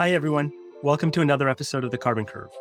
[0.00, 0.52] Hi, everyone.
[0.84, 2.52] Welcome to another episode of The Carbon Curve.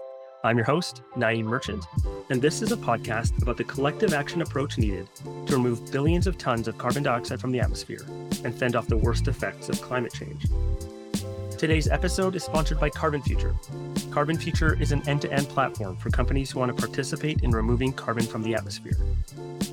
[0.43, 1.86] I'm your host, Naeem Merchant,
[2.31, 5.07] and this is a podcast about the collective action approach needed
[5.45, 8.04] to remove billions of tons of carbon dioxide from the atmosphere
[8.43, 10.47] and fend off the worst effects of climate change.
[11.59, 13.54] Today's episode is sponsored by Carbon Future.
[14.09, 17.51] Carbon Future is an end to end platform for companies who want to participate in
[17.51, 18.97] removing carbon from the atmosphere.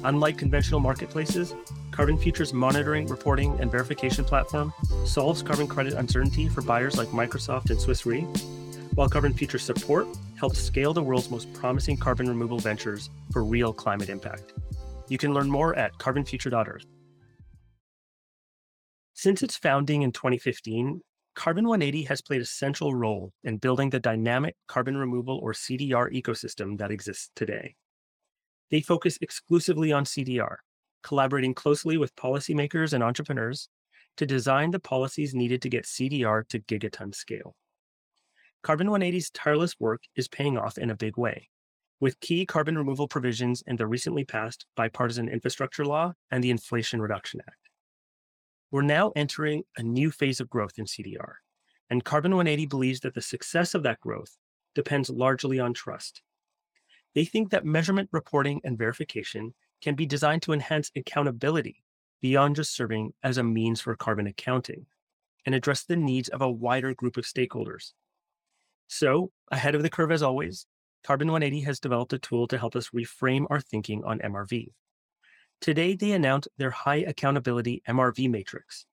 [0.05, 1.55] Unlike conventional marketplaces,
[1.95, 4.73] Carbon Future's monitoring, reporting, and verification platform
[5.05, 8.23] solves carbon credit uncertainty for buyers like Microsoft and Swiss Re,
[8.97, 13.73] while Carbon Futures support helps scale the world's most promising carbon removal ventures for real
[13.73, 14.55] climate impact.
[15.09, 16.85] You can learn more at carbonfuture.earth.
[19.13, 21.01] Since its founding in 2015,
[21.37, 26.13] Carbon 180 has played a central role in building the dynamic carbon removal or CDR
[26.13, 27.77] ecosystem that exists today.
[28.73, 30.57] They focus exclusively on CDR,
[31.05, 33.69] collaborating closely with policymakers and entrepreneurs
[34.17, 37.55] to design the policies needed to get CDR to gigaton scale.
[38.63, 41.51] Carbon 180's tireless work is paying off in a big way,
[42.01, 47.01] with key carbon removal provisions in the recently passed Bipartisan Infrastructure Law and the Inflation
[47.01, 47.59] Reduction Act.
[48.71, 51.35] We're now entering a new phase of growth in CDR,
[51.91, 54.37] and Carbon 180 believes that the success of that growth
[54.75, 56.23] depends largely on trust.
[57.15, 59.55] They think that measurement, reporting, and verification
[59.85, 61.85] can be designed to enhance accountability
[62.23, 64.87] beyond just serving as a means for carbon accounting
[65.45, 67.93] and address the needs of a wider group of stakeholders.
[68.87, 70.67] So, ahead of the curve as always,
[71.07, 74.69] Carbon 180 has developed a tool to help us reframe our thinking on MRV.
[75.61, 78.87] Today, they announced their High Accountability MRV Matrix,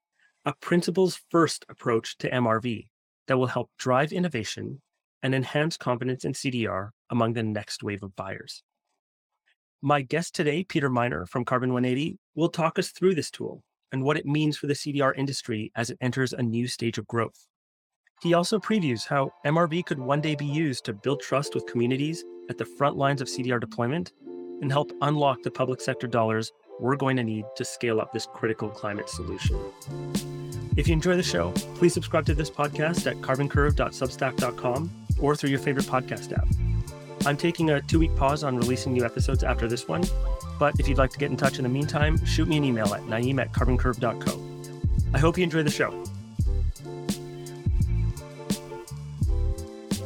[0.44, 2.89] a principles first approach to MRV
[3.28, 4.81] that will help drive innovation
[5.23, 8.62] and enhance confidence in CDR among the next wave of buyers.
[9.83, 14.03] My guest today, Peter Minor from Carbon 180, will talk us through this tool and
[14.03, 17.47] what it means for the CDR industry as it enters a new stage of growth.
[18.21, 22.23] He also previews how MRV could one day be used to build trust with communities
[22.47, 24.11] at the front lines of CDR deployment
[24.61, 28.27] and help unlock the public sector dollars we're going to need to scale up this
[28.27, 29.59] critical climate solution.
[30.77, 35.59] If you enjoy the show, please subscribe to this podcast at carboncurve.substack.com or through your
[35.59, 36.47] favorite podcast app.
[37.23, 40.03] I'm taking a two week pause on releasing new episodes after this one,
[40.57, 42.91] but if you'd like to get in touch in the meantime, shoot me an email
[42.95, 44.41] at naeem at carboncurve.co.
[45.13, 46.03] I hope you enjoy the show.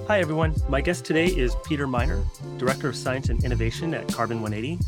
[0.08, 0.54] Hi, everyone.
[0.70, 2.24] My guest today is Peter Minor,
[2.58, 4.84] Director of Science and Innovation at Carbon 180.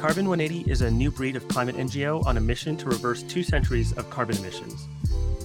[0.00, 3.42] Carbon 180 is a new breed of climate NGO on a mission to reverse two
[3.42, 4.86] centuries of carbon emissions.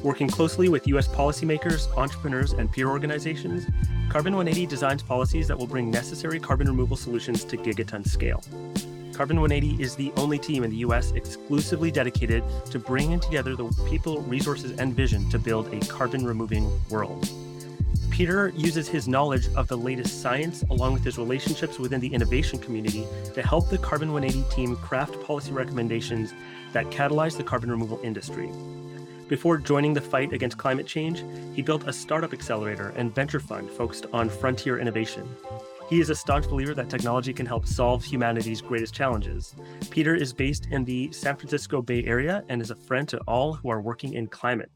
[0.04, 1.10] Working closely with U.S.
[1.10, 3.66] policymakers, entrepreneurs, and peer organizations,
[4.10, 8.42] Carbon 180 designs policies that will bring necessary carbon removal solutions to gigaton scale.
[9.14, 13.66] Carbon 180 is the only team in the US exclusively dedicated to bringing together the
[13.90, 17.30] people, resources, and vision to build a carbon removing world.
[18.10, 22.58] Peter uses his knowledge of the latest science along with his relationships within the innovation
[22.58, 26.34] community to help the Carbon 180 team craft policy recommendations
[26.72, 28.50] that catalyze the carbon removal industry.
[29.30, 31.24] Before joining the fight against climate change,
[31.54, 35.30] he built a startup accelerator and venture fund focused on frontier innovation.
[35.88, 39.54] He is a staunch believer that technology can help solve humanity's greatest challenges.
[39.92, 43.54] Peter is based in the San Francisco Bay Area and is a friend to all
[43.54, 44.72] who are working in climate.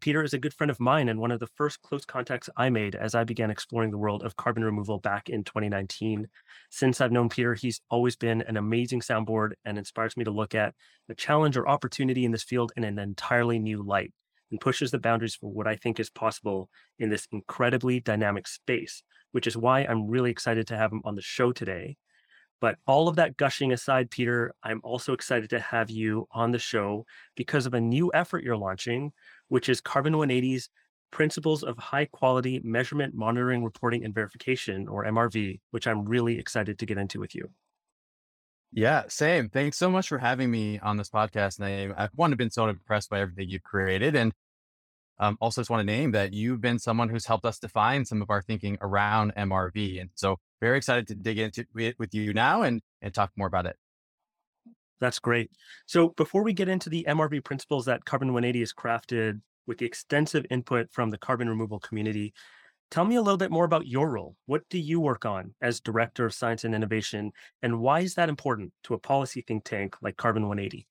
[0.00, 2.70] Peter is a good friend of mine and one of the first close contacts I
[2.70, 6.28] made as I began exploring the world of carbon removal back in 2019.
[6.70, 10.54] Since I've known Peter, he's always been an amazing soundboard and inspires me to look
[10.54, 10.74] at
[11.08, 14.12] the challenge or opportunity in this field in an entirely new light
[14.52, 19.02] and pushes the boundaries for what I think is possible in this incredibly dynamic space,
[19.32, 21.96] which is why I'm really excited to have him on the show today.
[22.60, 26.58] But all of that gushing aside, Peter, I'm also excited to have you on the
[26.58, 27.06] show
[27.36, 29.12] because of a new effort you're launching,
[29.48, 30.70] which is Carbon 180's
[31.10, 36.78] Principles of High Quality Measurement, Monitoring, Reporting, and Verification, or MRV, which I'm really excited
[36.78, 37.48] to get into with you.
[38.72, 39.48] Yeah, same.
[39.48, 41.58] Thanks so much for having me on this podcast.
[41.58, 44.14] And I, I've one, been so impressed by everything you've created.
[44.14, 44.32] And
[45.18, 48.20] um, also just want to name that you've been someone who's helped us define some
[48.20, 50.00] of our thinking around MRV.
[50.00, 53.46] And so very excited to dig into it with you now and, and talk more
[53.46, 53.76] about it.
[55.00, 55.50] That's great.
[55.86, 59.86] So before we get into the MRV principles that Carbon 180 has crafted with the
[59.86, 62.32] extensive input from the carbon removal community,
[62.90, 64.34] tell me a little bit more about your role.
[64.46, 67.30] What do you work on as Director of Science and Innovation,
[67.62, 70.88] and why is that important to a policy think tank like Carbon 180?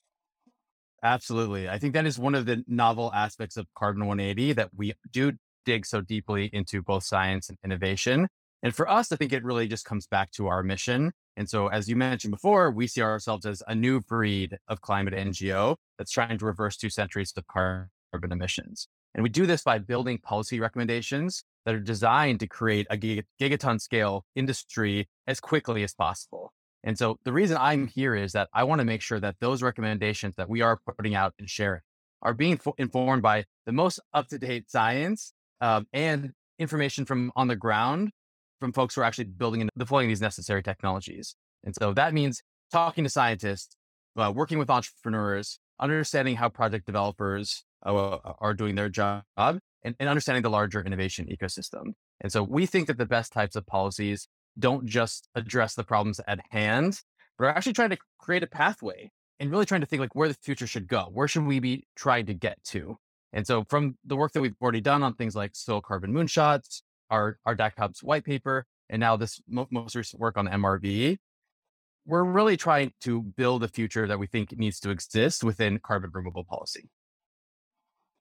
[1.03, 1.67] Absolutely.
[1.69, 5.33] I think that is one of the novel aspects of Carbon 180 that we do
[5.65, 8.27] dig so deeply into both science and innovation.
[8.63, 11.11] And for us, I think it really just comes back to our mission.
[11.35, 15.13] And so, as you mentioned before, we see ourselves as a new breed of climate
[15.13, 18.87] NGO that's trying to reverse two centuries of carbon emissions.
[19.13, 23.81] And we do this by building policy recommendations that are designed to create a gigaton
[23.81, 26.53] scale industry as quickly as possible.
[26.83, 29.61] And so the reason I'm here is that I want to make sure that those
[29.61, 31.81] recommendations that we are putting out and sharing
[32.21, 37.31] are being fo- informed by the most up to date science um, and information from
[37.35, 38.11] on the ground
[38.59, 41.35] from folks who are actually building and deploying these necessary technologies.
[41.63, 43.75] And so that means talking to scientists,
[44.15, 47.63] uh, working with entrepreneurs, understanding how project developers
[47.95, 51.93] uh, are doing their job, and, and understanding the larger innovation ecosystem.
[52.21, 54.27] And so we think that the best types of policies
[54.59, 56.99] don't just address the problems at hand,
[57.37, 60.27] but are actually trying to create a pathway and really trying to think like where
[60.27, 61.09] the future should go.
[61.11, 62.97] Where should we be trying to get to?
[63.33, 66.81] And so from the work that we've already done on things like soil carbon moonshots,
[67.09, 71.17] our, our DAC Hubs white paper, and now this mo- most recent work on MRV,
[72.05, 76.09] we're really trying to build a future that we think needs to exist within carbon
[76.13, 76.89] removal policy.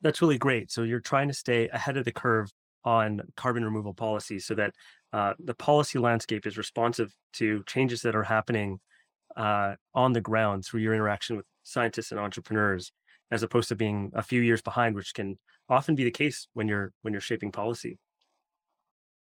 [0.06, 0.70] That's really great.
[0.70, 2.52] So you're trying to stay ahead of the curve
[2.84, 4.72] on carbon removal policy so that
[5.12, 8.78] uh, the policy landscape is responsive to changes that are happening
[9.36, 12.92] uh, on the ground through your interaction with scientists and entrepreneurs,
[13.32, 16.68] as opposed to being a few years behind, which can often be the case when
[16.68, 17.98] you're when you're shaping policy.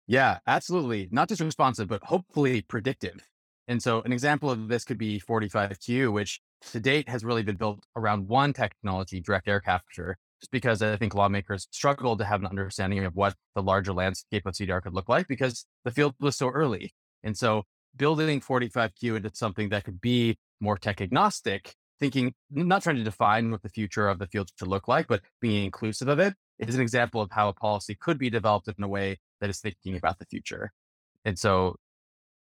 [0.07, 1.09] Yeah, absolutely.
[1.11, 3.29] Not just responsive, but hopefully predictive.
[3.67, 6.41] And so an example of this could be 45Q, which
[6.71, 10.96] to date has really been built around one technology, direct air capture, just because I
[10.96, 14.94] think lawmakers struggled to have an understanding of what the larger landscape of CDR could
[14.94, 16.93] look like because the field was so early.
[17.25, 17.64] And so
[17.96, 23.50] building 45Q into something that could be more tech agnostic, thinking, not trying to define
[23.50, 26.75] what the future of the field should look like, but being inclusive of it is
[26.75, 29.96] an example of how a policy could be developed in a way that is thinking
[29.96, 30.73] about the future.
[31.25, 31.76] And so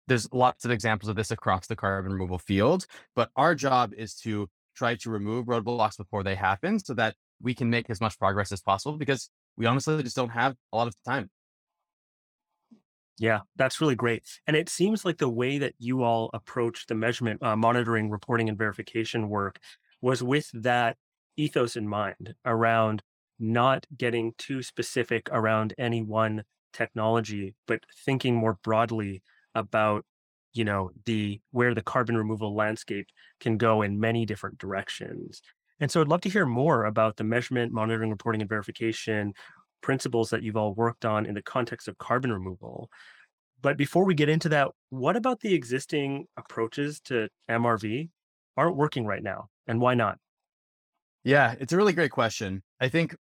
[0.07, 2.85] there's lots of examples of this across the carbon removal field,
[3.15, 7.53] but our job is to try to remove roadblocks before they happen so that we
[7.53, 10.87] can make as much progress as possible because we honestly just don't have a lot
[10.87, 11.29] of time.
[13.19, 14.23] Yeah, that's really great.
[14.45, 18.47] And it seems like the way that you all approach the measurement, uh, monitoring, reporting,
[18.47, 19.59] and verification work
[20.01, 20.97] was with that
[21.35, 23.01] ethos in mind around
[23.39, 26.43] not getting too specific around any one
[26.73, 29.23] technology, but thinking more broadly
[29.55, 30.05] about
[30.53, 33.07] you know the where the carbon removal landscape
[33.39, 35.41] can go in many different directions
[35.79, 39.33] and so i'd love to hear more about the measurement monitoring reporting and verification
[39.81, 42.89] principles that you've all worked on in the context of carbon removal.
[43.61, 48.09] But before we get into that what about the existing approaches to mrv
[48.55, 50.17] aren't working right now and why not?
[51.23, 52.63] Yeah it's a really great question.
[52.79, 53.15] I think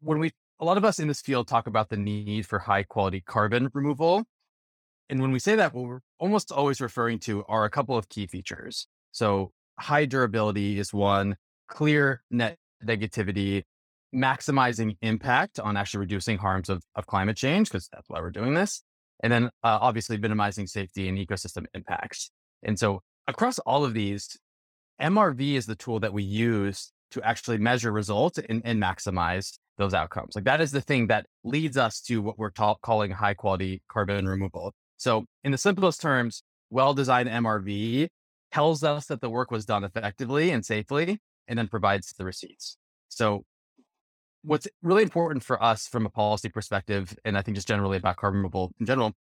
[0.00, 2.82] when we a lot of us in this field talk about the need for high
[2.82, 4.24] quality carbon removal
[5.10, 8.10] and when we say that, what we're almost always referring to are a couple of
[8.10, 8.86] key features.
[9.10, 11.36] So high durability is one,
[11.68, 13.62] clear net negativity,
[14.14, 18.54] maximizing impact on actually reducing harms of, of climate change, because that's why we're doing
[18.54, 18.82] this.
[19.22, 22.30] And then uh, obviously minimizing safety and ecosystem impacts.
[22.62, 24.38] And so across all of these,
[25.00, 29.94] MRV is the tool that we use to actually measure results and, and maximize those
[29.94, 30.34] outcomes.
[30.34, 33.82] Like that is the thing that leads us to what we're ta- calling high quality
[33.88, 34.72] carbon removal.
[34.96, 38.08] So, in the simplest terms, well designed MRV
[38.52, 42.76] tells us that the work was done effectively and safely, and then provides the receipts.
[43.08, 43.44] So,
[44.42, 48.16] what's really important for us from a policy perspective, and I think just generally about
[48.16, 49.12] carbon removal in general,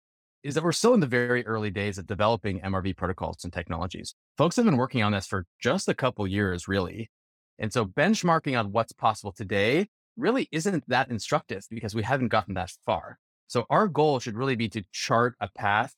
[0.43, 4.15] is that we're still in the very early days of developing MRV protocols and technologies.
[4.37, 7.11] Folks have been working on this for just a couple years, really.
[7.59, 12.55] And so benchmarking on what's possible today really isn't that instructive because we haven't gotten
[12.55, 13.19] that far.
[13.49, 15.95] So our goal should really be to chart a path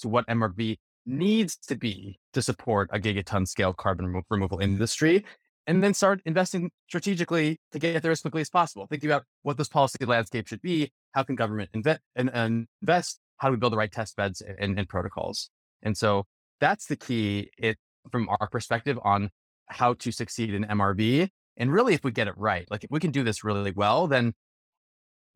[0.00, 5.24] to what MRV needs to be to support a gigaton scale carbon remo- removal industry
[5.66, 8.86] and then start investing strategically to get there as quickly as possible.
[8.86, 10.92] Thinking about what this policy landscape should be.
[11.12, 13.20] How can government invest and, and invest?
[13.36, 15.50] How do we build the right test beds and, and protocols?
[15.82, 16.26] And so
[16.60, 17.76] that's the key it,
[18.10, 19.30] from our perspective on
[19.66, 21.28] how to succeed in MRV.
[21.56, 24.06] And really, if we get it right, like if we can do this really well,
[24.06, 24.32] then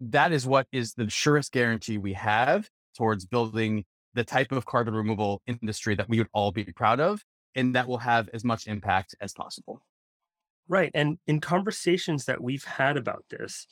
[0.00, 3.84] that is what is the surest guarantee we have towards building
[4.16, 7.22] the type of carbon removal industry that we would all be proud of
[7.54, 9.82] and that will have as much impact as possible.
[10.68, 10.90] Right.
[10.94, 13.66] And in conversations that we've had about this,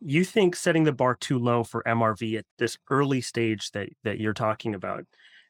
[0.00, 4.18] you think setting the bar too low for MRV at this early stage that, that
[4.18, 5.04] you're talking about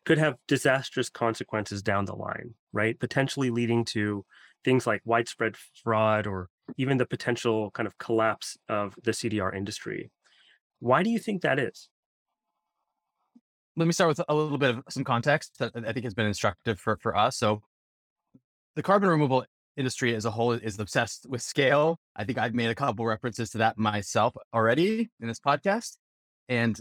[0.04, 2.98] could have disastrous consequences down the line, right?
[2.98, 4.24] Potentially leading to
[4.64, 10.10] things like widespread fraud or even the potential kind of collapse of the CDR industry.
[10.80, 11.88] Why do you think that is?
[13.80, 16.26] Let me start with a little bit of some context that I think has been
[16.26, 17.38] instructive for, for us.
[17.38, 17.62] So,
[18.76, 21.98] the carbon removal industry as a whole is obsessed with scale.
[22.14, 25.96] I think I've made a couple references to that myself already in this podcast.
[26.46, 26.78] And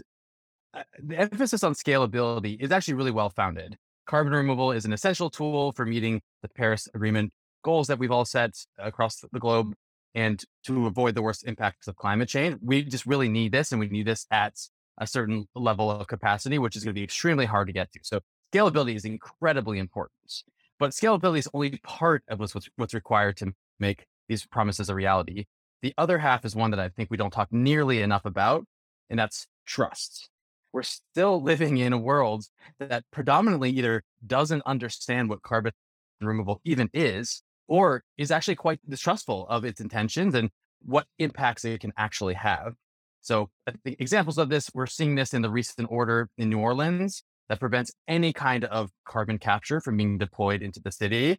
[0.74, 3.78] uh, the emphasis on scalability is actually really well founded.
[4.06, 7.32] Carbon removal is an essential tool for meeting the Paris Agreement
[7.64, 9.72] goals that we've all set across the globe
[10.14, 12.58] and to avoid the worst impacts of climate change.
[12.60, 14.58] We just really need this and we need this at
[15.00, 18.00] a certain level of capacity, which is going to be extremely hard to get to.
[18.02, 18.20] So
[18.52, 20.44] scalability is incredibly important.
[20.78, 25.46] But scalability is only part of what's, what's required to make these promises a reality.
[25.82, 28.64] The other half is one that I think we don't talk nearly enough about,
[29.08, 30.28] and that's trust.
[30.72, 32.44] We're still living in a world
[32.78, 35.72] that predominantly either doesn't understand what carbon
[36.20, 40.50] removal even is, or is actually quite distrustful of its intentions and
[40.84, 42.74] what impacts it can actually have.
[43.20, 43.50] So,
[43.84, 47.92] examples of this, we're seeing this in the recent order in New Orleans that prevents
[48.08, 51.38] any kind of carbon capture from being deployed into the city.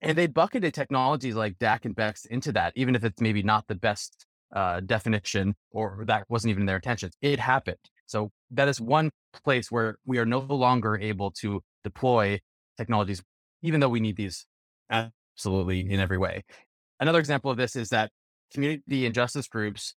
[0.00, 3.66] And they bucketed technologies like DAC and BECCS into that, even if it's maybe not
[3.66, 4.24] the best
[4.54, 7.14] uh, definition or that wasn't even their intentions.
[7.20, 7.76] It happened.
[8.06, 9.10] So that is one
[9.44, 12.40] place where we are no longer able to deploy
[12.78, 13.22] technologies,
[13.62, 14.46] even though we need these
[14.88, 16.44] absolutely in every way.
[17.00, 18.10] Another example of this is that
[18.52, 19.94] community and justice groups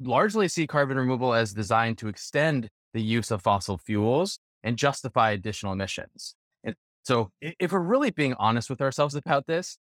[0.00, 5.30] largely see carbon removal as designed to extend the use of fossil fuels and justify
[5.30, 6.34] additional emissions.
[6.62, 9.78] And so, if we're really being honest with ourselves about this,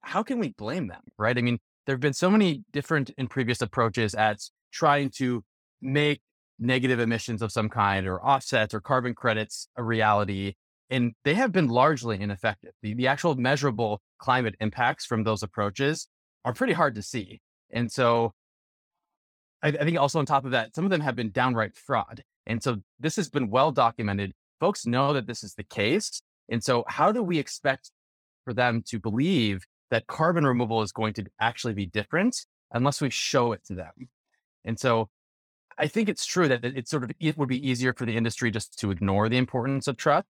[0.00, 1.02] how can we blame them?
[1.18, 1.36] Right?
[1.36, 4.38] I mean, there have been so many different and previous approaches at
[4.72, 5.44] trying to
[5.80, 6.20] make
[6.58, 10.54] negative emissions of some kind or offsets or carbon credits a reality.
[10.90, 12.72] And they have been largely ineffective.
[12.82, 16.06] The, the actual measurable climate impacts from those approaches
[16.44, 17.40] are pretty hard to see.
[17.70, 18.32] And so
[19.62, 22.22] I, I think also on top of that, some of them have been downright fraud.
[22.46, 24.32] And so this has been well documented.
[24.60, 26.22] Folks know that this is the case.
[26.48, 27.90] And so how do we expect
[28.44, 32.36] for them to believe that carbon removal is going to actually be different
[32.72, 33.92] unless we show it to them?
[34.64, 35.08] And so
[35.78, 38.50] I think it's true that it's sort of, it would be easier for the industry
[38.50, 40.26] just to ignore the importance of trust.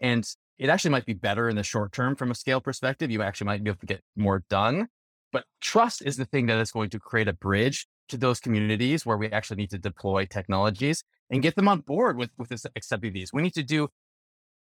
[0.00, 3.10] And it actually might be better in the short term from a scale perspective.
[3.10, 4.88] You actually might be able to get more done.
[5.32, 9.04] But trust is the thing that is going to create a bridge to those communities
[9.04, 12.66] where we actually need to deploy technologies and get them on board with, with this
[12.76, 13.32] accepting these.
[13.32, 13.88] We need to do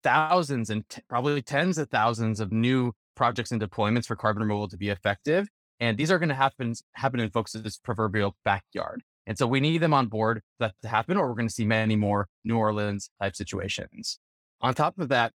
[0.03, 4.67] thousands and t- probably tens of thousands of new projects and deployments for carbon removal
[4.69, 5.47] to be effective.
[5.79, 9.03] And these are going to happen, happen in folks' proverbial backyard.
[9.27, 11.53] And so we need them on board for that to happen, or we're going to
[11.53, 14.19] see many more New Orleans type situations.
[14.61, 15.31] On top of that,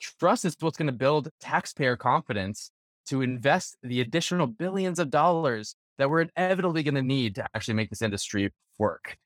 [0.00, 2.70] trust is what's going to build taxpayer confidence
[3.06, 7.74] to invest the additional billions of dollars that we're inevitably going to need to actually
[7.74, 9.16] make this industry work.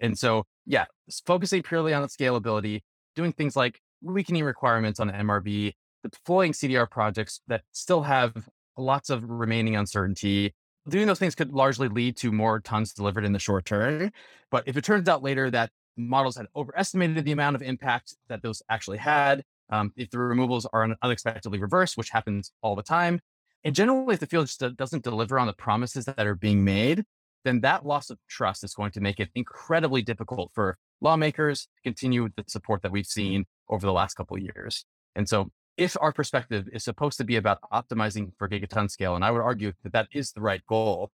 [0.00, 0.84] And so, yeah,
[1.26, 2.82] focusing purely on scalability,
[3.16, 9.28] doing things like weakening requirements on MRV, deploying CDR projects that still have lots of
[9.28, 10.54] remaining uncertainty.
[10.88, 14.10] Doing those things could largely lead to more tons delivered in the short term.
[14.50, 18.42] But if it turns out later that models had overestimated the amount of impact that
[18.42, 23.20] those actually had, um, if the removals are unexpectedly reversed, which happens all the time,
[23.64, 27.04] and generally, if the field just doesn't deliver on the promises that are being made,
[27.44, 31.82] then that loss of trust is going to make it incredibly difficult for lawmakers to
[31.82, 34.84] continue with the support that we've seen over the last couple of years.
[35.14, 39.24] And so, if our perspective is supposed to be about optimizing for gigaton scale, and
[39.24, 41.10] I would argue that that is the right goal,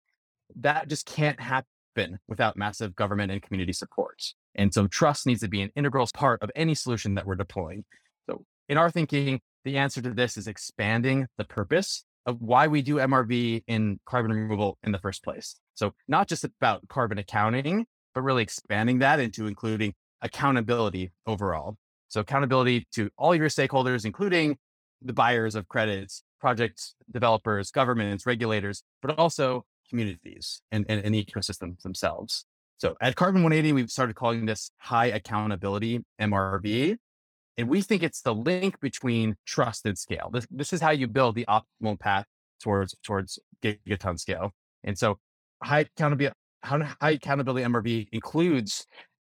[0.56, 4.22] that just can't happen without massive government and community support.
[4.54, 7.84] And so, trust needs to be an integral part of any solution that we're deploying.
[8.28, 12.82] So, in our thinking, the answer to this is expanding the purpose of why we
[12.82, 15.56] do MRV in carbon removal in the first place.
[15.74, 21.76] So not just about carbon accounting, but really expanding that into including accountability overall.
[22.08, 24.56] So accountability to all your stakeholders, including
[25.02, 31.82] the buyers of credits, projects, developers, governments, regulators, but also communities and, and, and ecosystems
[31.82, 32.46] themselves.
[32.78, 36.96] So at Carbon 180, we've started calling this high accountability MRV.
[37.56, 40.30] And we think it's the link between trust and scale.
[40.32, 42.26] This, this is how you build the optimal path
[42.62, 44.52] towards, towards gigaton scale.
[44.82, 45.18] And so
[45.62, 48.86] high accountability, high accountability MRV includes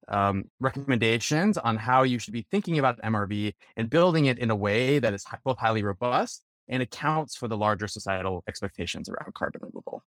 [0.09, 4.56] um, recommendations on how you should be thinking about MRV and building it in a
[4.56, 9.61] way that is both highly robust and accounts for the larger societal expectations around carbon
[9.62, 10.02] removal.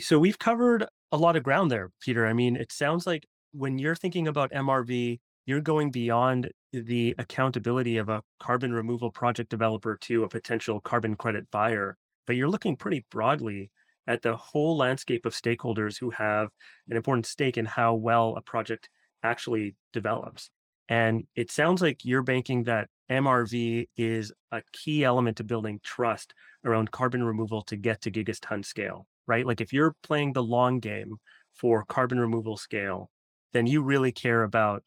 [0.00, 2.26] So we've covered a lot of ground there, Peter.
[2.26, 6.50] I mean, it sounds like when you're thinking about MRV, you're going beyond
[6.82, 12.36] the accountability of a carbon removal project developer to a potential carbon credit buyer, but
[12.36, 13.70] you're looking pretty broadly
[14.06, 16.48] at the whole landscape of stakeholders who have
[16.88, 18.88] an important stake in how well a project
[19.22, 20.50] actually develops.
[20.88, 26.34] And it sounds like you're banking that MRV is a key element to building trust
[26.64, 29.46] around carbon removal to get to gigaton scale, right?
[29.46, 31.16] Like if you're playing the long game
[31.54, 33.10] for carbon removal scale,
[33.52, 34.82] then you really care about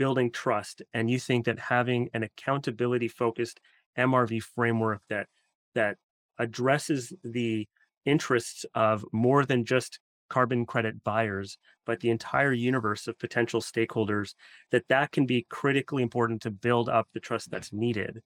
[0.00, 3.60] building trust and you think that having an accountability focused
[3.98, 5.26] MRV framework that
[5.74, 5.98] that
[6.38, 7.68] addresses the
[8.06, 14.32] interests of more than just carbon credit buyers but the entire universe of potential stakeholders
[14.70, 18.22] that that can be critically important to build up the trust that's needed.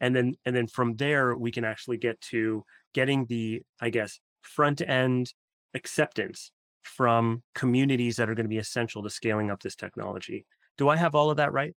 [0.00, 4.18] And then and then from there we can actually get to getting the i guess
[4.40, 5.34] front end
[5.74, 6.52] acceptance
[6.84, 10.46] from communities that are going to be essential to scaling up this technology
[10.78, 11.74] do I have all of that right?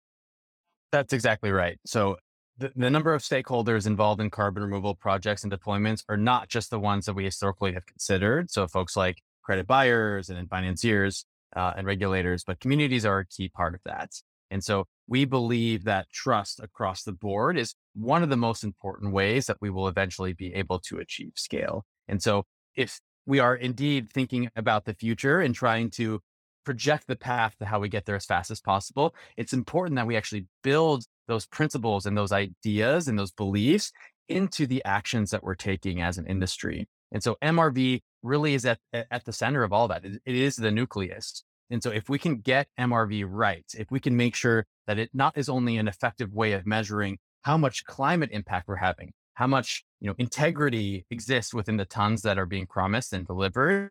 [0.91, 1.79] That's exactly right.
[1.85, 2.17] So
[2.57, 6.69] the, the number of stakeholders involved in carbon removal projects and deployments are not just
[6.69, 8.51] the ones that we historically have considered.
[8.51, 13.49] So folks like credit buyers and financiers uh, and regulators, but communities are a key
[13.49, 14.11] part of that.
[14.51, 19.13] And so we believe that trust across the board is one of the most important
[19.13, 21.85] ways that we will eventually be able to achieve scale.
[22.07, 22.43] And so
[22.75, 26.19] if we are indeed thinking about the future and trying to
[26.63, 30.07] project the path to how we get there as fast as possible, it's important that
[30.07, 33.91] we actually build those principles and those ideas and those beliefs
[34.27, 36.87] into the actions that we're taking as an industry.
[37.11, 40.05] And so MRV really is at, at the center of all that.
[40.05, 41.43] It, is the nucleus.
[41.69, 45.09] And so if we can get MRV right, if we can make sure that it
[45.13, 49.47] not is only an effective way of measuring how much climate impact we're having, how
[49.47, 53.89] much you know integrity exists within the tons that are being promised and delivered,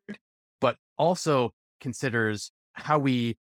[0.60, 3.36] but also considers how we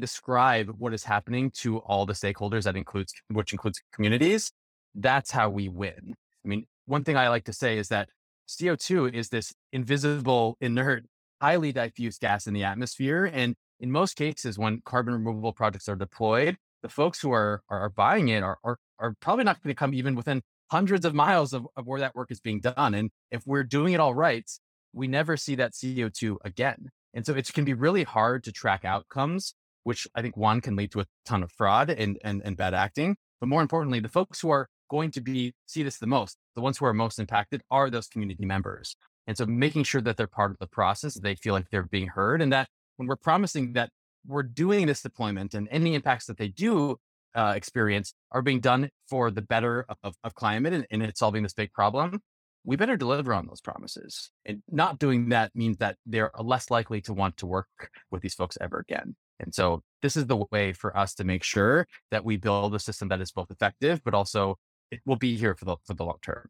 [0.00, 4.52] describe what is happening to all the stakeholders that includes which includes communities
[4.94, 6.14] that's how we win.
[6.44, 8.08] I mean one thing i like to say is that
[8.48, 11.04] co2 is this invisible inert
[11.40, 15.96] highly diffuse gas in the atmosphere and in most cases when carbon removal projects are
[15.96, 19.78] deployed the folks who are are, buying it are, are are probably not going to
[19.78, 23.10] come even within hundreds of miles of, of where that work is being done and
[23.30, 24.50] if we're doing it all right
[24.92, 28.84] we never see that co2 again and so it can be really hard to track
[28.84, 32.56] outcomes, which I think one can lead to a ton of fraud and, and, and
[32.56, 33.16] bad acting.
[33.40, 36.60] But more importantly, the folks who are going to be see this the most, the
[36.60, 38.96] ones who are most impacted are those community members.
[39.26, 42.08] And so making sure that they're part of the process, they feel like they're being
[42.08, 43.90] heard and that when we're promising that
[44.26, 46.96] we're doing this deployment and any impacts that they do
[47.34, 51.42] uh, experience are being done for the better of, of climate and, and it's solving
[51.42, 52.20] this big problem,
[52.64, 54.30] we better deliver on those promises.
[54.44, 58.34] And not doing that means that they're less likely to want to work with these
[58.34, 59.16] folks ever again.
[59.40, 62.78] And so this is the way for us to make sure that we build a
[62.78, 64.58] system that is both effective, but also
[64.90, 66.48] it will be here for the for the long term.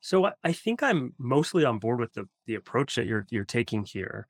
[0.00, 3.84] So I think I'm mostly on board with the the approach that you're you're taking
[3.84, 4.26] here,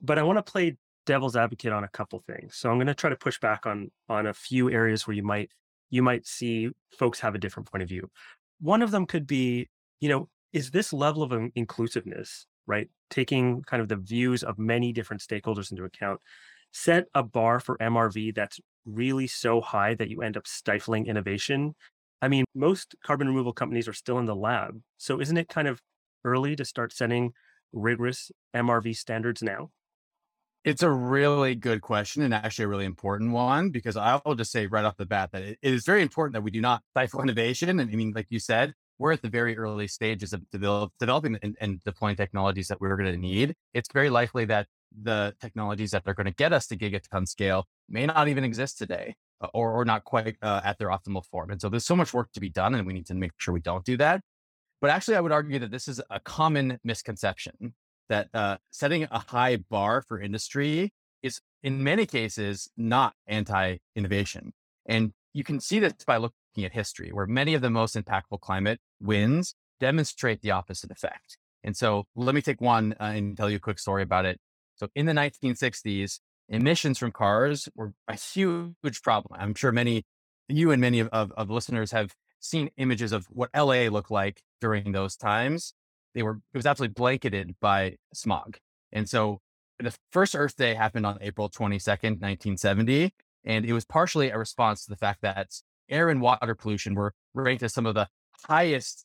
[0.00, 2.56] but I want to play devil's advocate on a couple things.
[2.56, 5.22] So I'm going to try to push back on on a few areas where you
[5.22, 5.50] might
[5.90, 8.10] you might see folks have a different point of view.
[8.60, 9.68] One of them could be,
[10.00, 12.88] you know, is this level of inclusiveness, right?
[13.10, 16.20] Taking kind of the views of many different stakeholders into account,
[16.72, 21.74] set a bar for MRV that's really so high that you end up stifling innovation.
[22.22, 24.80] I mean, most carbon removal companies are still in the lab.
[24.96, 25.80] So isn't it kind of
[26.24, 27.32] early to start setting
[27.72, 29.70] rigorous MRV standards now?
[30.64, 34.66] It's a really good question and actually a really important one because I'll just say
[34.66, 37.80] right off the bat that it is very important that we do not stifle innovation.
[37.80, 41.38] And I mean, like you said, we're at the very early stages of develop, developing
[41.42, 43.54] and, and, deploying technologies that we're going to need.
[43.72, 44.66] It's very likely that
[45.02, 48.78] the technologies that are going to get us to gigaton scale may not even exist
[48.78, 51.50] today uh, or, or not quite uh, at their optimal form.
[51.50, 53.54] And so there's so much work to be done and we need to make sure
[53.54, 54.20] we don't do that.
[54.80, 57.74] But actually, I would argue that this is a common misconception
[58.08, 64.52] that uh, setting a high bar for industry is in many cases not anti innovation.
[64.86, 67.94] And you can see this by looking looking at history, where many of the most
[67.94, 71.38] impactful climate wins demonstrate the opposite effect.
[71.64, 74.38] And so let me take one uh, and tell you a quick story about it.
[74.76, 79.38] So in the 1960s, emissions from cars were a huge problem.
[79.40, 80.04] I'm sure many,
[80.48, 84.42] you and many of, of, of listeners have seen images of what LA looked like
[84.60, 85.74] during those times.
[86.14, 88.58] They were, it was absolutely blanketed by smog.
[88.92, 89.40] And so
[89.78, 93.12] the first Earth Day happened on April 22nd, 1970.
[93.44, 95.52] And it was partially a response to the fact that
[95.88, 98.08] air and water pollution were ranked as some of the
[98.46, 99.04] highest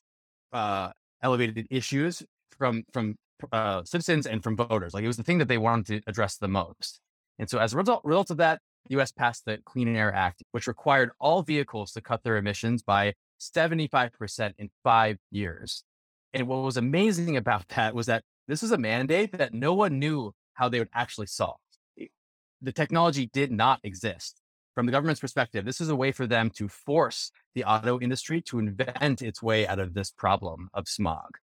[0.52, 0.91] uh,
[1.22, 2.24] elevated issues
[2.58, 3.15] from from
[3.52, 4.93] uh, citizens and from voters.
[4.93, 7.00] Like it was the thing that they wanted to address the most.
[7.39, 9.12] And so as a result, result of that, the U.S.
[9.12, 14.54] passed the Clean Air Act, which required all vehicles to cut their emissions by 75%
[14.58, 15.84] in five years.
[16.34, 20.00] And what was amazing about that was that this was a mandate that no one
[20.00, 21.58] knew how they would actually solve.
[22.62, 24.39] The technology did not exist.
[24.75, 28.41] From the government's perspective, this is a way for them to force the auto industry
[28.41, 31.38] to invent its way out of this problem of smog.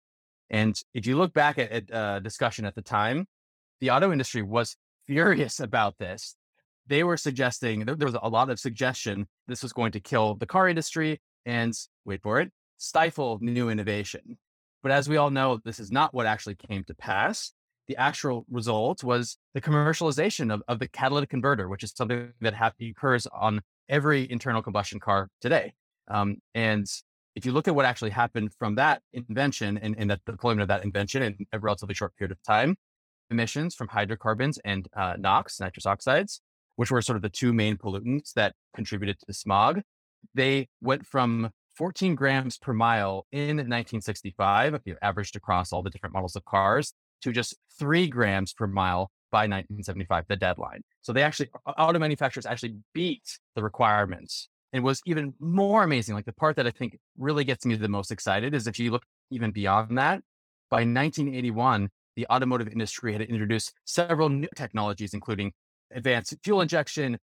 [0.51, 3.27] And if you look back at, at uh, discussion at the time,
[3.81, 6.37] the auto industry was furious about this.
[6.87, 10.37] They were suggesting there, there was a lot of suggestion this was going to kill
[10.37, 14.39] the car industry and wait for it, stifle new innovation.
[14.83, 17.53] But as we all know, this is not what actually came to pass.
[17.89, 22.55] The actual result was the commercialization of, of the catalytic converter, which is something that
[22.55, 25.73] ha- occurs on every internal combustion car today.
[26.09, 26.87] Um, and
[27.37, 30.69] if you look at what actually happened from that invention and, and the deployment of
[30.69, 32.77] that invention in a relatively short period of time,
[33.31, 36.41] emissions from hydrocarbons and uh, NOx, nitrous oxides,
[36.77, 39.83] which were sort of the two main pollutants that contributed to the smog,
[40.35, 45.91] they went from 14 grams per mile in 1965, if you averaged across all the
[45.91, 50.83] different models of cars, to just three grams per mile by 1975, the deadline.
[51.03, 56.15] So they actually, auto manufacturers actually beat the requirements and was even more amazing.
[56.15, 58.91] Like the part that I think really gets me the most excited is if you
[58.91, 60.23] look even beyond that,
[60.71, 65.53] by 1981, the automotive industry had introduced several new technologies, including
[65.95, 67.19] advanced fuel injection,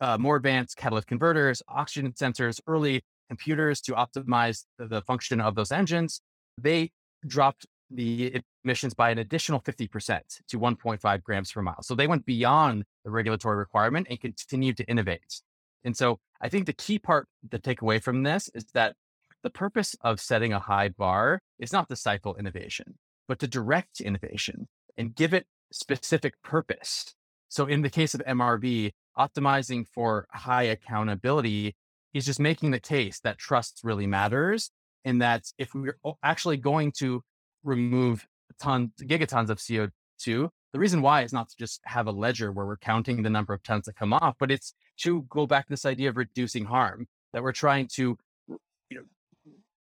[0.00, 5.54] uh, more advanced catalytic converters, oxygen sensors, early computers to optimize the, the function of
[5.54, 6.20] those engines.
[6.60, 6.90] They
[7.26, 11.82] dropped the emissions by an additional 50% to 1.5 grams per mile.
[11.82, 15.40] So they went beyond the regulatory requirement and continued to innovate.
[15.84, 18.94] And so I think the key part to take away from this is that
[19.42, 22.98] the purpose of setting a high bar is not to stifle innovation,
[23.28, 27.14] but to direct innovation and give it specific purpose.
[27.48, 31.76] So in the case of MRV, optimizing for high accountability
[32.12, 34.70] is just making the case that trust really matters.
[35.04, 37.22] And that if we're actually going to
[37.64, 38.26] remove
[38.60, 42.66] tons, gigatons of CO2, the reason why is not to just have a ledger where
[42.66, 45.72] we're counting the number of tons that come off, but it's to go back to
[45.72, 48.18] this idea of reducing harm, that we're trying to
[48.48, 48.58] you
[48.90, 49.02] know,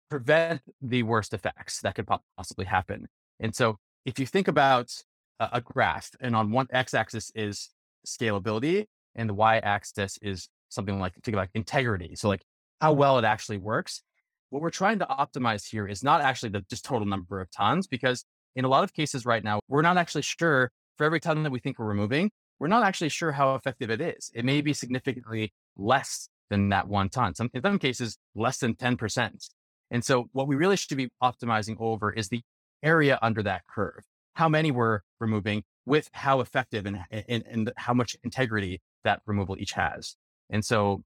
[0.10, 3.08] prevent the worst effects that could possibly happen.
[3.40, 4.92] And so if you think about
[5.40, 7.70] a, graph, and on one x axis is
[8.06, 12.16] scalability, and the y axis is something like think about integrity.
[12.16, 12.44] So like
[12.82, 14.02] how well it actually works.
[14.50, 17.88] What we're trying to optimize here is not actually the just total number of tons,
[17.88, 21.44] because in a lot of cases right now, we're not actually sure for every ton
[21.44, 24.32] that we think we're removing, we're not actually sure how effective it is.
[24.34, 27.36] It may be significantly less than that one ton.
[27.36, 29.50] Some, in some cases, less than 10%.
[29.92, 32.42] And so what we really should be optimizing over is the
[32.84, 37.94] area under that curve, how many we're removing with how effective and, and, and how
[37.94, 40.16] much integrity that removal each has.
[40.50, 41.04] And so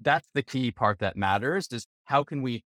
[0.00, 2.64] that's the key part that matters is how can we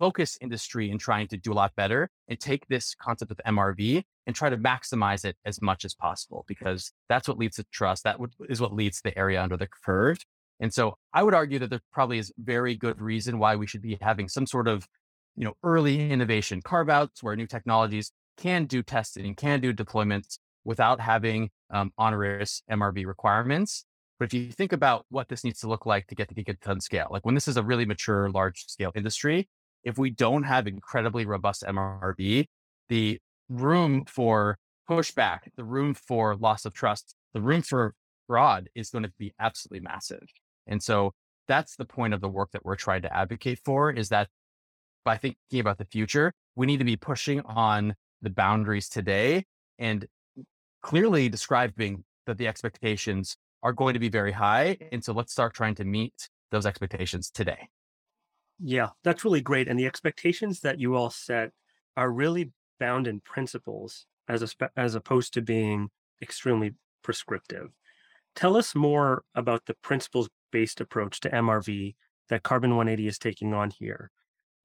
[0.00, 4.02] focus industry in trying to do a lot better and take this concept of MRV
[4.26, 8.04] and try to maximize it as much as possible because that's what leads to trust.
[8.04, 8.16] That
[8.48, 10.18] is what leads to the area under the curve.
[10.58, 13.82] And so I would argue that there probably is very good reason why we should
[13.82, 14.88] be having some sort of,
[15.36, 20.38] you know, early innovation carve outs where new technologies can do testing, can do deployments
[20.64, 23.84] without having um, onerous MRV requirements.
[24.20, 26.82] But if you think about what this needs to look like to get to gigaton
[26.82, 29.48] scale, like when this is a really mature, large scale industry,
[29.82, 32.46] if we don't have incredibly robust MRV,
[32.90, 37.94] the room for pushback, the room for loss of trust, the room for
[38.26, 40.28] fraud is going to be absolutely massive.
[40.66, 41.14] And so
[41.48, 44.28] that's the point of the work that we're trying to advocate for is that
[45.02, 49.46] by thinking about the future, we need to be pushing on the boundaries today
[49.78, 50.06] and
[50.82, 54.76] clearly describing that the expectations are going to be very high.
[54.92, 57.68] And so let's start trying to meet those expectations today.
[58.58, 59.68] Yeah, that's really great.
[59.68, 61.50] And the expectations that you all set
[61.96, 65.88] are really bound in principles as, a, as opposed to being
[66.22, 67.68] extremely prescriptive.
[68.36, 71.94] Tell us more about the principles based approach to MRV
[72.28, 74.10] that Carbon 180 is taking on here.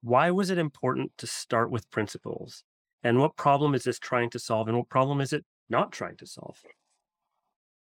[0.02, 2.62] Why was it important to start with principles?
[3.02, 4.68] And what problem is this trying to solve?
[4.68, 6.62] And what problem is it not trying to solve?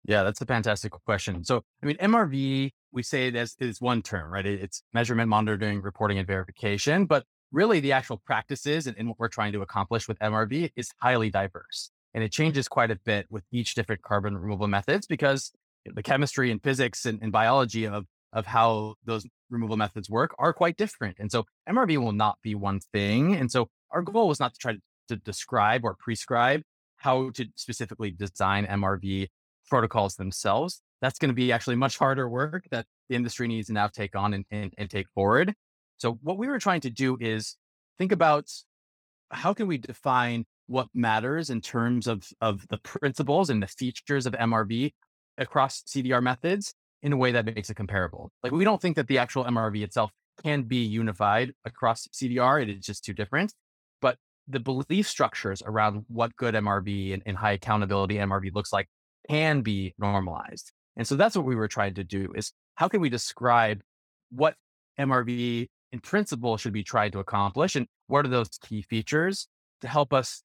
[0.09, 1.43] Yeah, that's a fantastic question.
[1.43, 4.43] So, I mean, MRV, we say it as is one term, right?
[4.43, 7.05] It's measurement, monitoring, reporting, and verification.
[7.05, 10.89] But really, the actual practices and, and what we're trying to accomplish with MRV is
[10.99, 11.91] highly diverse.
[12.15, 15.51] And it changes quite a bit with each different carbon removal methods because
[15.85, 20.53] the chemistry and physics and, and biology of, of how those removal methods work are
[20.53, 21.17] quite different.
[21.19, 23.35] And so MRV will not be one thing.
[23.35, 26.63] And so our goal was not to try to, to describe or prescribe
[26.97, 29.27] how to specifically design MRV
[29.69, 30.81] protocols themselves.
[31.01, 34.15] That's going to be actually much harder work that the industry needs to now take
[34.15, 35.53] on and, and, and take forward.
[35.97, 37.55] So what we were trying to do is
[37.97, 38.49] think about
[39.31, 44.25] how can we define what matters in terms of, of the principles and the features
[44.25, 44.93] of MRV
[45.37, 48.31] across CDR methods, in a way that makes it comparable.
[48.43, 50.11] Like we don't think that the actual MRV itself
[50.43, 52.61] can be unified across CDR.
[52.61, 53.53] It is just too different.
[54.01, 58.87] But the belief structures around what good MRV and, and high accountability MRV looks like
[59.29, 60.71] can be normalized.
[60.97, 63.81] And so that's what we were trying to do is how can we describe
[64.31, 64.55] what
[64.99, 69.47] MRV in principle should be trying to accomplish and what are those key features
[69.81, 70.43] to help us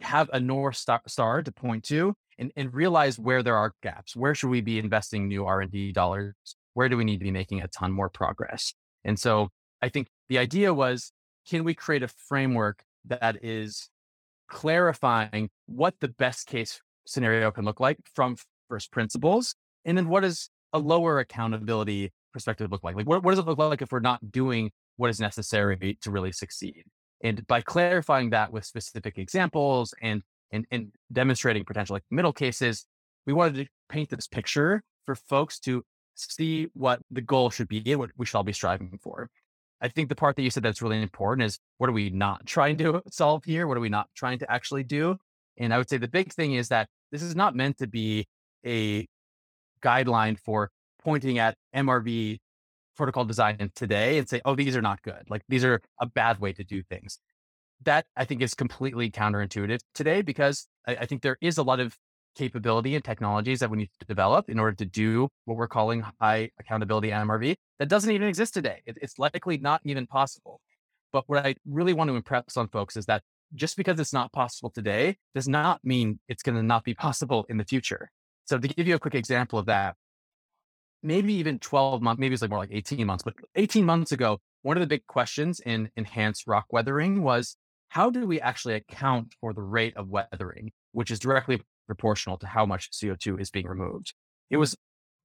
[0.00, 4.16] have a north star, to point to and, and realize where there are gaps.
[4.16, 6.34] Where should we be investing new R&D dollars?
[6.74, 8.74] Where do we need to be making a ton more progress?
[9.04, 9.48] And so
[9.80, 11.12] I think the idea was,
[11.48, 13.88] can we create a framework that is
[14.48, 18.36] clarifying what the best case scenario can look like from
[18.68, 19.54] first principles?
[19.84, 22.96] And then what does a lower accountability perspective look like?
[22.96, 26.10] Like, what, what does it look like if we're not doing what is necessary to
[26.10, 26.84] really succeed?
[27.22, 32.86] And by clarifying that with specific examples and, and, and demonstrating potential like middle cases,
[33.26, 35.82] we wanted to paint this picture for folks to
[36.14, 39.30] see what the goal should be and what we should all be striving for.
[39.80, 42.46] I think the part that you said that's really important is what are we not
[42.46, 43.66] trying to solve here?
[43.66, 45.16] What are we not trying to actually do?
[45.58, 48.26] And I would say the big thing is that this is not meant to be
[48.64, 49.06] a
[49.82, 50.70] guideline for
[51.02, 52.38] pointing at MRV
[52.96, 55.22] protocol design today and say, oh, these are not good.
[55.28, 57.18] Like these are a bad way to do things.
[57.84, 61.78] That I think is completely counterintuitive today because I, I think there is a lot
[61.78, 61.96] of
[62.34, 66.04] capability and technologies that we need to develop in order to do what we're calling
[66.20, 68.82] high accountability MRV that doesn't even exist today.
[68.86, 70.60] It, it's likely not even possible.
[71.12, 73.22] But what I really want to impress on folks is that
[73.54, 77.46] just because it's not possible today does not mean it's going to not be possible
[77.48, 78.10] in the future.
[78.44, 79.96] So to give you a quick example of that,
[81.02, 84.38] maybe even 12 months, maybe it's like more like 18 months, but 18 months ago,
[84.62, 87.56] one of the big questions in enhanced rock weathering was
[87.88, 92.46] how do we actually account for the rate of weathering, which is directly proportional to
[92.46, 94.14] how much CO2 is being removed?
[94.50, 94.76] It was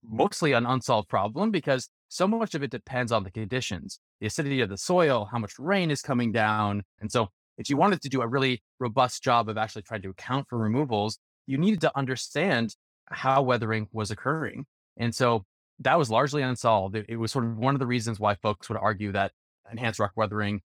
[0.04, 4.62] mostly an unsolved problem because so much of it depends on the conditions, the acidity
[4.62, 6.84] of the soil, how much rain is coming down.
[7.00, 10.10] And so if you wanted to do a really robust job of actually trying to
[10.10, 12.76] account for removals, you needed to understand
[13.10, 14.66] how weathering was occurring.
[14.98, 15.44] And so
[15.80, 16.96] that was largely unsolved.
[16.96, 19.32] It, it, was sort of one of the reasons why folks would argue that
[19.72, 20.62] enhanced rock weathering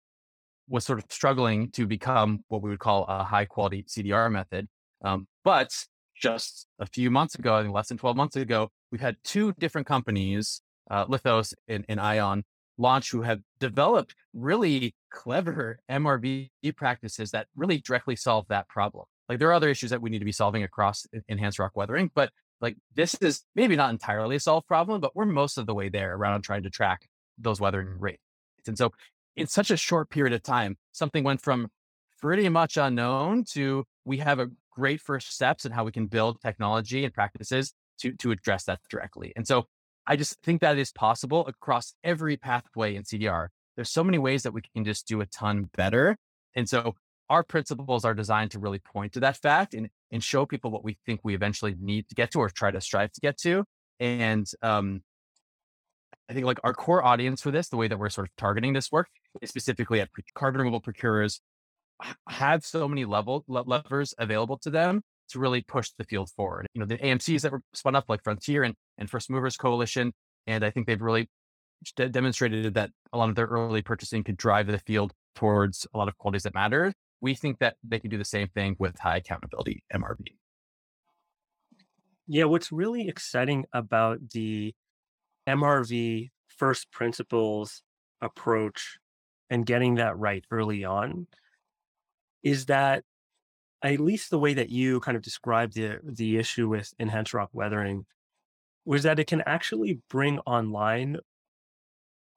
[0.68, 4.68] was sort of struggling to become what we would call a high quality CDR method.
[5.04, 5.72] Um, but
[6.20, 9.52] just a few months ago, I think less than 12 months ago, we've had two
[9.58, 12.42] different companies, uh, Lithos and, and Eion,
[12.78, 19.06] launch who have developed really clever MRV practices that really directly solve that problem.
[19.28, 22.10] Like there are other issues that we need to be solving across enhanced rock weathering,
[22.14, 25.74] but like this is maybe not entirely a solved problem, but we're most of the
[25.74, 27.08] way there around trying to track
[27.38, 27.96] those weathering mm.
[27.98, 28.20] rates.
[28.66, 28.92] And so
[29.36, 31.68] in such a short period of time, something went from
[32.20, 36.40] pretty much unknown to we have a great first steps in how we can build
[36.40, 39.32] technology and practices to, to address that directly.
[39.36, 39.66] And so
[40.06, 43.48] I just think that is possible across every pathway in CDR.
[43.74, 46.16] There's so many ways that we can just do a ton better.
[46.54, 46.94] And so
[47.28, 50.84] our principles are designed to really point to that fact and, and show people what
[50.84, 53.64] we think we eventually need to get to or try to strive to get to.
[53.98, 55.02] And um,
[56.28, 58.72] I think like our core audience for this, the way that we're sort of targeting
[58.72, 59.08] this work
[59.42, 61.40] is specifically at carbon removal procurers
[62.28, 66.66] have so many level le- levers available to them to really push the field forward.
[66.74, 67.36] You know, the AMCs mm-hmm.
[67.38, 70.12] that were spun up like Frontier and, and First Movers Coalition.
[70.46, 71.28] And I think they've really
[71.96, 76.08] demonstrated that a lot of their early purchasing could drive the field towards a lot
[76.08, 79.16] of qualities that matter we think that they can do the same thing with high
[79.16, 80.26] accountability MRV.
[82.26, 84.74] Yeah, what's really exciting about the
[85.48, 87.82] MRV first principles
[88.20, 88.98] approach
[89.48, 91.26] and getting that right early on
[92.42, 93.04] is that
[93.94, 97.50] at least the way that you kind of described the the issue with enhanced rock
[97.52, 98.06] weathering
[98.84, 101.18] was that it can actually bring online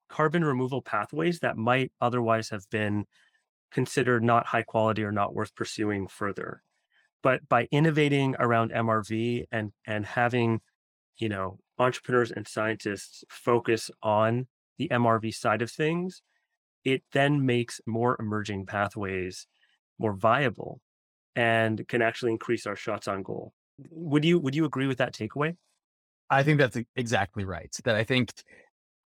[0.09, 3.05] carbon removal pathways that might otherwise have been
[3.71, 6.63] considered not high quality or not worth pursuing further.
[7.21, 10.62] But by innovating around MRV and and having,
[11.17, 16.21] you know, entrepreneurs and scientists focus on the MRV side of things,
[16.83, 19.47] it then makes more emerging pathways
[19.99, 20.81] more viable
[21.39, 23.54] and can actually increase our shots on goal.
[23.91, 25.56] Would you would you agree with that takeaway?
[26.30, 27.73] I think that's exactly right.
[27.86, 28.34] That I think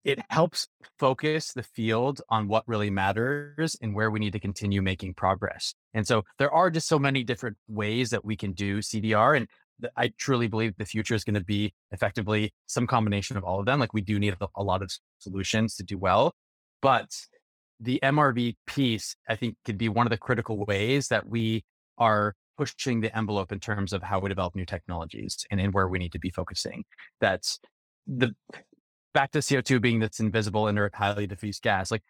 [0.04, 0.66] it helps
[0.98, 5.72] focus the field on what really matters and where we need to continue making progress.
[5.94, 9.36] And so there are just so many different ways that we can do CDR.
[9.36, 9.48] And
[9.96, 13.66] I truly believe the future is going to be effectively some combination of all of
[13.66, 13.78] them.
[13.78, 16.34] Like we do need a lot of solutions to do well,
[16.82, 17.08] but
[17.78, 21.64] the MRV piece, I think could be one of the critical ways that we
[21.98, 25.88] are pushing the envelope in terms of how we develop new technologies and, and where
[25.88, 26.84] we need to be focusing.
[27.20, 27.58] That's
[28.06, 28.34] the
[29.12, 32.02] back to CO2 being this invisible, inert, highly diffuse gas, like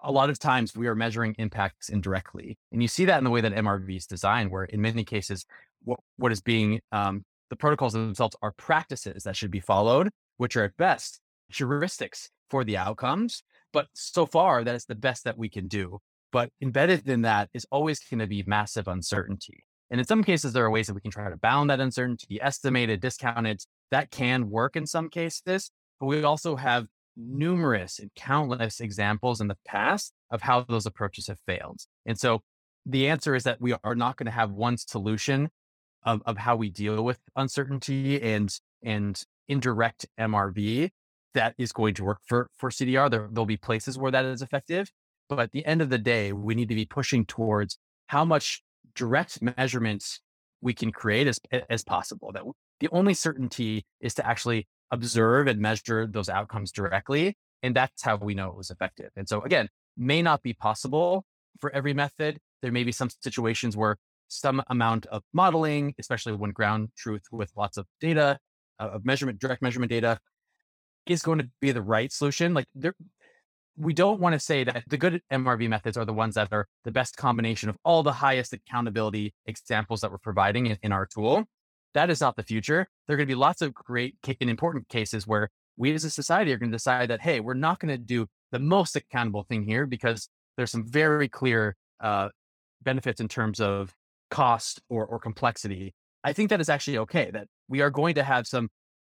[0.00, 2.58] a lot of times we are measuring impacts indirectly.
[2.72, 5.46] And you see that in the way that MRV is designed, where in many cases,
[5.82, 10.56] what, what is being, um, the protocols themselves are practices that should be followed, which
[10.56, 11.20] are at best
[11.52, 13.42] heuristics for the outcomes.
[13.72, 15.98] But so far, that is the best that we can do.
[16.34, 19.64] But embedded in that is always going to be massive uncertainty.
[19.88, 22.40] And in some cases, there are ways that we can try to bound that uncertainty,
[22.42, 23.64] estimate it, discount it.
[23.92, 25.70] That can work in some cases.
[26.00, 31.28] But we also have numerous and countless examples in the past of how those approaches
[31.28, 31.82] have failed.
[32.04, 32.40] And so
[32.84, 35.50] the answer is that we are not going to have one solution
[36.02, 40.90] of, of how we deal with uncertainty and and indirect MRV
[41.34, 43.08] that is going to work for for CDR.
[43.08, 44.90] There, there'll be places where that is effective,
[45.28, 48.62] but at the end of the day, we need to be pushing towards how much
[48.94, 50.20] direct measurements
[50.60, 52.32] we can create as as possible.
[52.32, 52.44] That
[52.80, 57.36] the only certainty is to actually observe and measure those outcomes directly.
[57.62, 59.10] And that's how we know it was effective.
[59.16, 61.24] And so again, may not be possible
[61.60, 62.38] for every method.
[62.62, 63.96] There may be some situations where
[64.28, 68.38] some amount of modeling, especially when ground truth with lots of data,
[68.80, 70.18] uh, of measurement, direct measurement data,
[71.06, 72.54] is going to be the right solution.
[72.54, 72.94] Like there,
[73.76, 76.66] we don't want to say that the good MRV methods are the ones that are
[76.84, 81.06] the best combination of all the highest accountability examples that we're providing in, in our
[81.06, 81.44] tool.
[81.94, 82.86] That is not the future.
[83.06, 86.10] There are going to be lots of great and important cases where we as a
[86.10, 89.44] society are going to decide that, hey, we're not going to do the most accountable
[89.44, 92.28] thing here because there's some very clear uh,
[92.82, 93.92] benefits in terms of
[94.30, 95.94] cost or, or complexity.
[96.22, 98.68] I think that is actually okay, that we are going to have some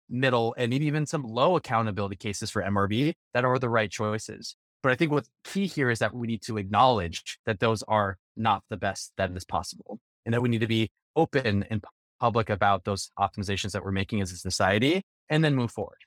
[0.09, 4.55] middle and maybe even some low accountability cases for MRV that are the right choices.
[4.81, 8.17] But I think what's key here is that we need to acknowledge that those are
[8.35, 11.83] not the best that is possible and that we need to be open and
[12.19, 15.99] public about those optimizations that we're making as a society and then move forward.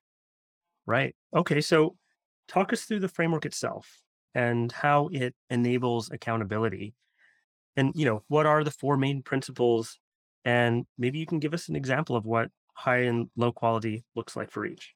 [0.86, 1.16] Right.
[1.34, 1.60] Okay.
[1.60, 1.96] So
[2.48, 4.00] talk us through the framework itself
[4.34, 6.94] and how it enables accountability.
[7.76, 9.98] And, you know, what are the four main principles?
[10.44, 14.36] And maybe you can give us an example of what high and low quality looks
[14.36, 14.94] like for each.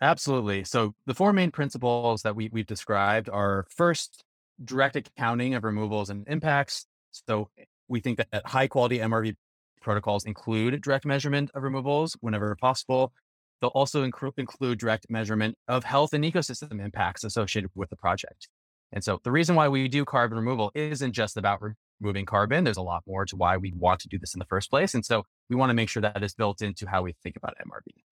[0.00, 0.64] Absolutely.
[0.64, 4.24] So the four main principles that we, we've described are first,
[4.64, 6.86] direct accounting of removals and impacts.
[7.12, 9.34] So eh, we think that high quality MRV
[9.82, 13.12] protocols include direct measurement of removals whenever possible.
[13.60, 18.48] They'll also inc- include direct measurement of health and ecosystem impacts associated with the project.
[18.92, 21.60] And so the reason why we do carbon removal isn't just about
[22.00, 22.64] removing carbon.
[22.64, 24.94] There's a lot more to why we want to do this in the first place.
[24.94, 27.54] And so we want to make sure that is built into how we think about
[27.58, 28.02] MRV.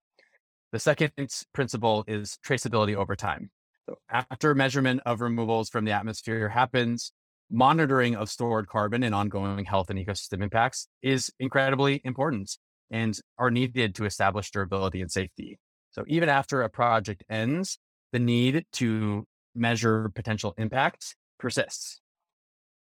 [0.73, 1.13] The second
[1.55, 3.51] principle is traceability over time.
[3.89, 7.13] So after measurement of removals from the atmosphere happens,
[7.51, 12.59] monitoring of stored carbon and ongoing health and ecosystem impacts is incredibly important
[12.91, 15.59] and are needed to establish durability and safety.
[15.91, 17.79] So even after a project ends,
[18.13, 19.25] the need to
[19.55, 22.01] measure potential impacts persists.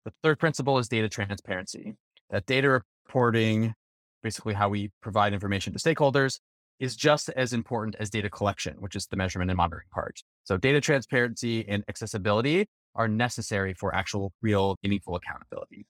[0.05, 1.95] The third principle is data transparency.
[2.31, 3.75] That data reporting,
[4.23, 6.41] basically how we provide information to stakeholders,
[6.81, 10.21] is just as important as data collection, which is the measurement and monitoring part.
[10.45, 15.87] So data transparency and accessibility are necessary for actual, real, meaningful accountability.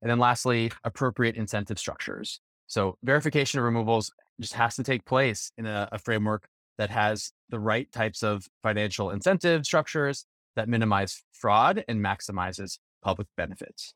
[0.00, 2.40] And then lastly, appropriate incentive structures.
[2.66, 7.32] So verification of removals just has to take place in a, a framework that has
[7.50, 13.94] the right types of financial incentive structures that minimize fraud and maximizes public benefits.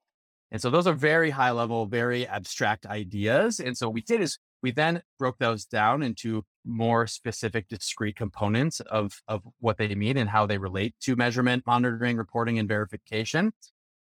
[0.50, 3.58] And so those are very high level, very abstract ideas.
[3.58, 8.16] And so what we did is we then broke those down into more specific, discrete
[8.16, 12.68] components of, of what they mean and how they relate to measurement, monitoring, reporting, and
[12.68, 13.52] verification.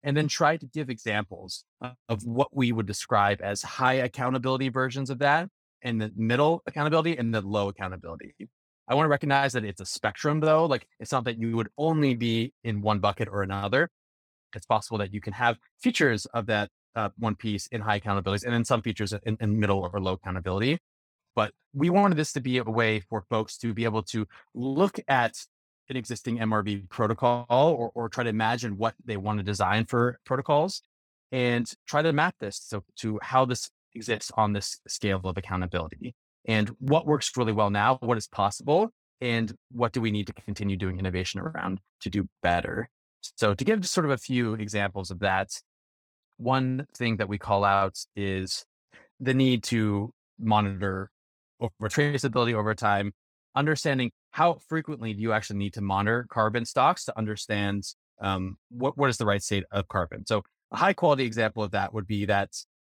[0.04, 5.10] And then try to give examples of what we would describe as high accountability versions
[5.10, 5.50] of that,
[5.82, 8.36] and the middle accountability, and the low accountability.
[8.88, 10.66] I want to recognize that it's a spectrum, though.
[10.68, 13.90] Like it's not that you would only be in one bucket or another.
[14.56, 18.44] It's possible that you can have features of that uh, one piece in high accountabilities
[18.44, 20.80] and then some features in, in middle or low accountability.
[21.36, 25.00] But we wanted this to be a way for folks to be able to look
[25.08, 25.34] at
[25.90, 30.20] an existing MRV protocol or, or try to imagine what they want to design for
[30.26, 30.82] protocols
[31.32, 36.16] and try to map this so, to how this exists on this scale of accountability
[36.46, 38.92] and what works really well now, what is possible,
[39.22, 42.90] and what do we need to continue doing innovation around to do better.
[43.36, 45.50] So to give just sort of a few examples of that,
[46.38, 48.66] one thing that we call out is
[49.20, 51.10] the need to monitor
[51.60, 53.14] over traceability over time,
[53.56, 57.84] understanding how frequently do you actually need to monitor carbon stocks to understand
[58.22, 60.26] um, what, what is the right state of carbon.
[60.26, 62.50] So a high quality example of that would be that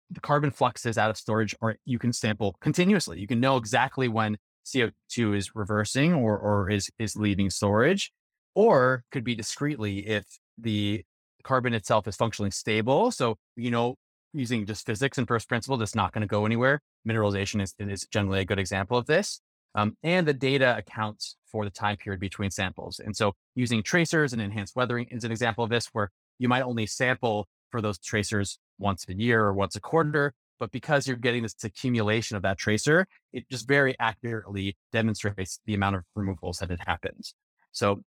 [0.09, 3.19] the carbon fluxes out of storage or you can sample continuously.
[3.19, 8.11] You can know exactly when CO2 is reversing or, or is, is leaving storage,
[8.55, 10.25] or could be discreetly if
[10.57, 11.03] the
[11.43, 13.11] carbon itself is functionally stable.
[13.11, 13.95] So, you know,
[14.33, 16.81] using just physics and first principle, that's not going to go anywhere.
[17.07, 19.41] Mineralization is, is generally a good example of this.
[19.75, 22.99] Um, and the data accounts for the time period between samples.
[22.99, 26.61] And so using tracers and enhanced weathering is an example of this, where you might
[26.61, 30.33] only sample for those tracers once a year or once a quarter.
[30.59, 35.73] But because you're getting this accumulation of that tracer, it just very accurately demonstrates the
[35.73, 37.25] amount of removals that had happened.
[37.71, 38.03] So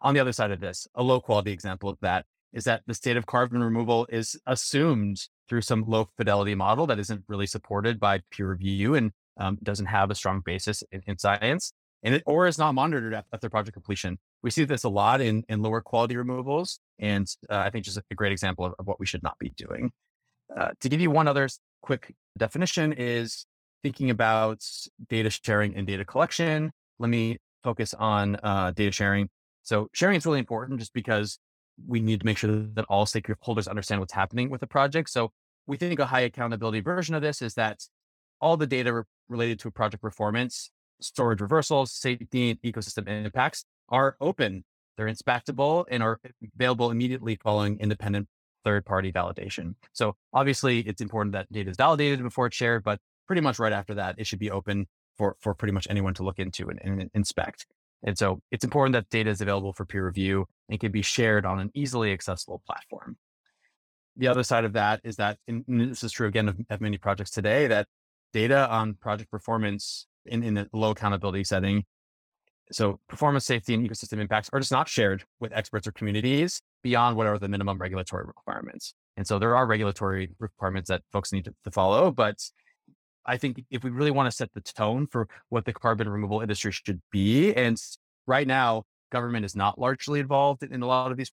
[0.00, 2.94] on the other side of this, a low quality example of that is that the
[2.94, 8.00] state of carbon removal is assumed through some low fidelity model that isn't really supported
[8.00, 11.72] by peer review and um, doesn't have a strong basis in, in science
[12.02, 14.18] and it, or is not monitored after project completion.
[14.42, 16.78] We see this a lot in, in lower quality removals.
[16.98, 19.50] And uh, I think just a great example of, of, what we should not be
[19.56, 19.90] doing.
[20.56, 21.48] Uh, to give you one other
[21.82, 23.46] quick definition is
[23.82, 24.64] thinking about
[25.08, 26.72] data sharing and data collection.
[26.98, 29.28] Let me focus on uh, data sharing.
[29.68, 31.38] So sharing is really important just because
[31.86, 35.10] we need to make sure that all stakeholders understand what's happening with the project.
[35.10, 35.30] So
[35.66, 37.84] we think a high accountability version of this is that
[38.40, 40.70] all the data re- related to project performance,
[41.02, 44.64] storage reversals, safety, and ecosystem impacts are open.
[44.96, 46.18] They're inspectable and are
[46.54, 48.26] available immediately following independent
[48.64, 49.74] third party validation.
[49.92, 53.74] So obviously it's important that data is validated before it's shared, but pretty much right
[53.74, 54.86] after that, it should be open
[55.18, 57.66] for, for pretty much anyone to look into and, and inspect.
[58.04, 61.44] And so it's important that data is available for peer review and can be shared
[61.44, 63.16] on an easily accessible platform.
[64.16, 66.98] The other side of that is that, and this is true again of, of many
[66.98, 67.86] projects today, that
[68.32, 71.84] data on project performance in, in a low accountability setting.
[72.70, 77.16] So performance safety and ecosystem impacts are just not shared with experts or communities beyond
[77.16, 78.94] what are the minimum regulatory requirements.
[79.16, 82.36] And so there are regulatory requirements that folks need to, to follow, but
[83.28, 86.40] I think if we really want to set the tone for what the carbon removal
[86.40, 87.80] industry should be, and
[88.26, 91.30] right now, government is not largely involved in a lot of these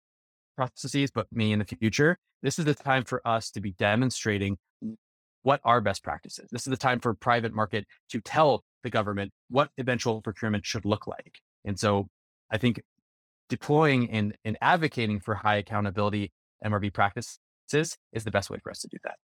[0.58, 4.58] processes, but me in the future, this is the time for us to be demonstrating
[5.44, 6.50] what are best practices.
[6.52, 10.86] This is the time for private market to tell the government what eventual procurement should
[10.86, 11.40] look like.
[11.64, 12.08] And so
[12.52, 12.82] I think
[13.50, 16.32] deploying and, and advocating for high accountability
[16.64, 17.40] MRV practices
[17.72, 19.16] is the best way for us to do that.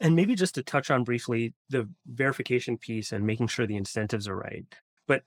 [0.00, 4.28] And maybe just to touch on briefly the verification piece and making sure the incentives
[4.28, 4.66] are right.
[5.06, 5.22] But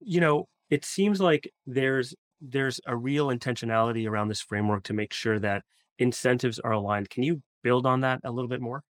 [0.00, 5.12] you know, it seems like there's there's a real intentionality around this framework to make
[5.12, 5.64] sure that
[5.98, 7.10] incentives are aligned.
[7.10, 8.82] Can you build on that a little bit more?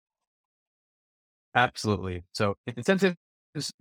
[1.54, 2.24] Absolutely.
[2.32, 3.16] So incentives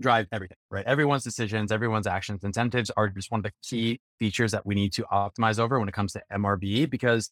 [0.02, 0.86] drive everything, right?
[0.86, 2.44] Everyone's decisions, everyone's actions.
[2.44, 5.88] Incentives are just one of the key features that we need to optimize over when
[5.88, 7.32] it comes to MRV because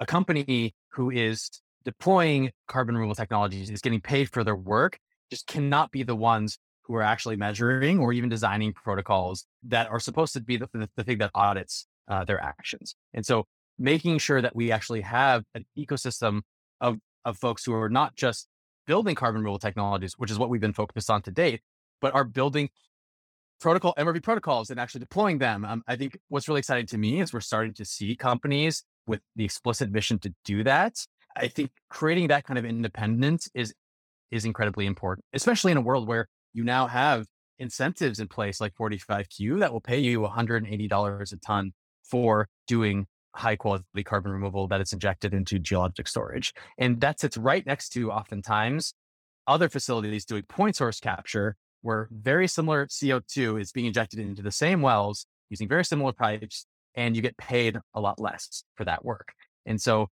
[0.00, 1.50] a company who is
[1.88, 4.98] deploying carbon removal technologies is getting paid for their work
[5.30, 9.98] just cannot be the ones who are actually measuring or even designing protocols that are
[9.98, 12.94] supposed to be the, the, the thing that audits uh, their actions.
[13.14, 13.46] And so
[13.78, 16.42] making sure that we actually have an ecosystem
[16.78, 18.48] of, of folks who are not just
[18.86, 21.62] building carbon removal technologies, which is what we've been focused on to date,
[22.02, 22.68] but are building
[23.62, 25.64] protocol MRV protocols and actually deploying them.
[25.64, 29.20] Um, I think what's really exciting to me is we're starting to see companies with
[29.36, 30.98] the explicit mission to do that.
[31.38, 33.74] I think creating that kind of independence is
[34.30, 37.26] is incredibly important, especially in a world where you now have
[37.58, 41.72] incentives in place like 45Q that will pay you $180 a ton
[42.04, 46.52] for doing high quality carbon removal that is injected into geologic storage.
[46.76, 48.94] And that sits right next to oftentimes
[49.46, 54.52] other facilities doing point source capture where very similar CO2 is being injected into the
[54.52, 59.04] same wells using very similar pipes and you get paid a lot less for that
[59.04, 59.32] work.
[59.64, 60.08] And so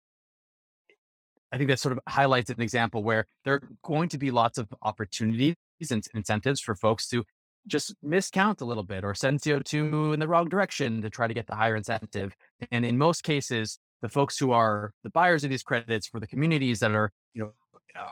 [1.54, 4.58] I think that sort of highlights an example where there are going to be lots
[4.58, 5.54] of opportunities
[5.88, 7.22] and incentives for folks to
[7.68, 11.32] just miscount a little bit or send CO2 in the wrong direction to try to
[11.32, 12.34] get the higher incentive.
[12.72, 16.26] And in most cases, the folks who are the buyers of these credits for the
[16.26, 17.52] communities that are, you know,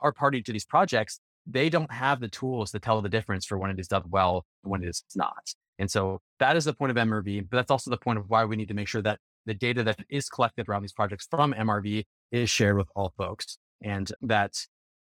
[0.01, 3.59] are party to these projects, they don't have the tools to tell the difference for
[3.59, 5.53] when it is done well when it is not.
[5.81, 8.45] And so that is the point of MRV, but that's also the point of why
[8.45, 11.53] we need to make sure that the data that is collected around these projects from
[11.53, 13.59] MRV is shared with all folks.
[13.83, 14.55] And that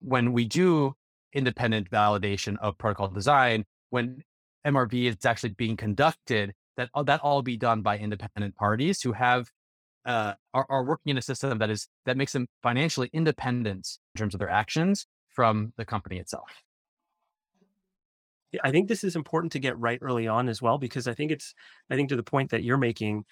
[0.01, 0.95] when we do
[1.33, 4.23] independent validation of protocol design, when
[4.67, 9.49] MRV is actually being conducted, that that all be done by independent parties who have
[10.07, 14.19] uh, are, are working in a system that is that makes them financially independent in
[14.19, 16.51] terms of their actions from the company itself.
[18.65, 21.31] I think this is important to get right early on as well, because I think
[21.31, 21.55] it's,
[21.89, 23.25] I think to the point that you're making,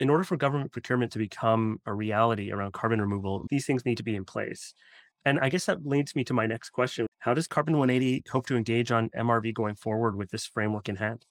[0.00, 3.96] in order for government procurement to become a reality around carbon removal, these things need
[3.96, 4.74] to be in place.
[5.24, 7.06] And I guess that leads me to my next question.
[7.18, 10.96] How does Carbon 180 hope to engage on MRV going forward with this framework in
[10.96, 11.24] hand?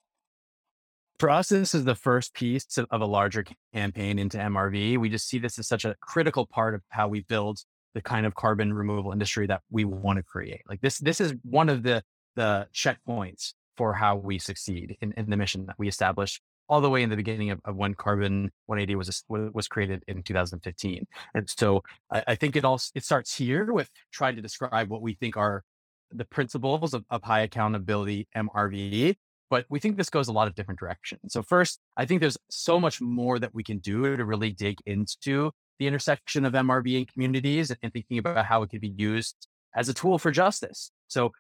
[1.18, 4.98] For us, this is the first piece of a larger campaign into MRV.
[4.98, 7.60] We just see this as such a critical part of how we build
[7.94, 10.62] the kind of carbon removal industry that we want to create.
[10.68, 12.04] Like this, this is one of the
[12.36, 16.90] the checkpoints for how we succeed in, in the mission that we established all the
[16.90, 21.06] way in the beginning of, of when Carbon 180 was was created in 2015.
[21.34, 25.02] And so I, I, think it all it starts here with trying to describe what
[25.02, 25.64] we think are
[26.12, 29.16] the principles of, of high accountability MRV.
[29.50, 31.34] But we think this goes a lot of different directions.
[31.34, 34.78] So first, I think there's so much more that we can do to really dig
[34.86, 39.48] into the intersection of MRV and communities and thinking about how it could be used
[39.76, 40.90] as a tool for justice.
[41.08, 41.32] So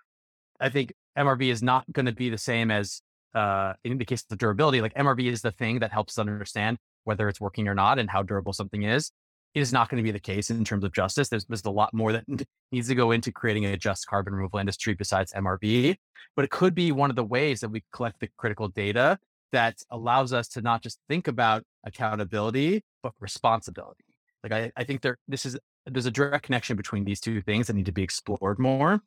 [0.59, 3.01] I think MRV is not going to be the same as
[3.35, 6.77] uh, in the case of durability, like MRV is the thing that helps us understand
[7.03, 9.11] whether it's working or not and how durable something is.
[9.53, 11.29] It is not going to be the case in terms of justice.
[11.29, 12.25] There's, there's a lot more that
[12.71, 15.95] needs to go into creating a just carbon removal industry besides MRV.
[16.35, 19.19] But it could be one of the ways that we collect the critical data
[19.51, 24.03] that allows us to not just think about accountability, but responsibility.
[24.43, 27.67] Like I, I think there, this is there's a direct connection between these two things
[27.67, 29.01] that need to be explored more.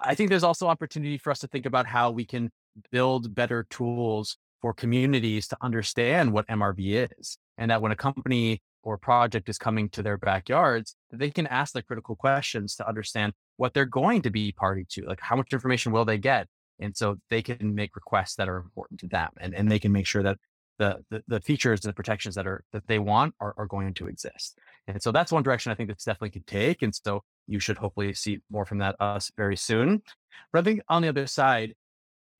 [0.00, 2.50] I think there's also opportunity for us to think about how we can
[2.90, 7.38] build better tools for communities to understand what MRV is.
[7.58, 11.72] And that when a company or project is coming to their backyards, they can ask
[11.72, 15.04] the critical questions to understand what they're going to be party to.
[15.06, 16.46] Like how much information will they get?
[16.78, 19.92] And so they can make requests that are important to them and, and they can
[19.92, 20.38] make sure that
[20.78, 23.94] the, the, the features and the protections that are that they want are, are going
[23.94, 24.58] to exist.
[24.86, 26.82] And so that's one direction I think that's definitely could take.
[26.82, 30.02] And so you should hopefully see more from that uh, us very soon.
[30.52, 31.74] But I think on the other side,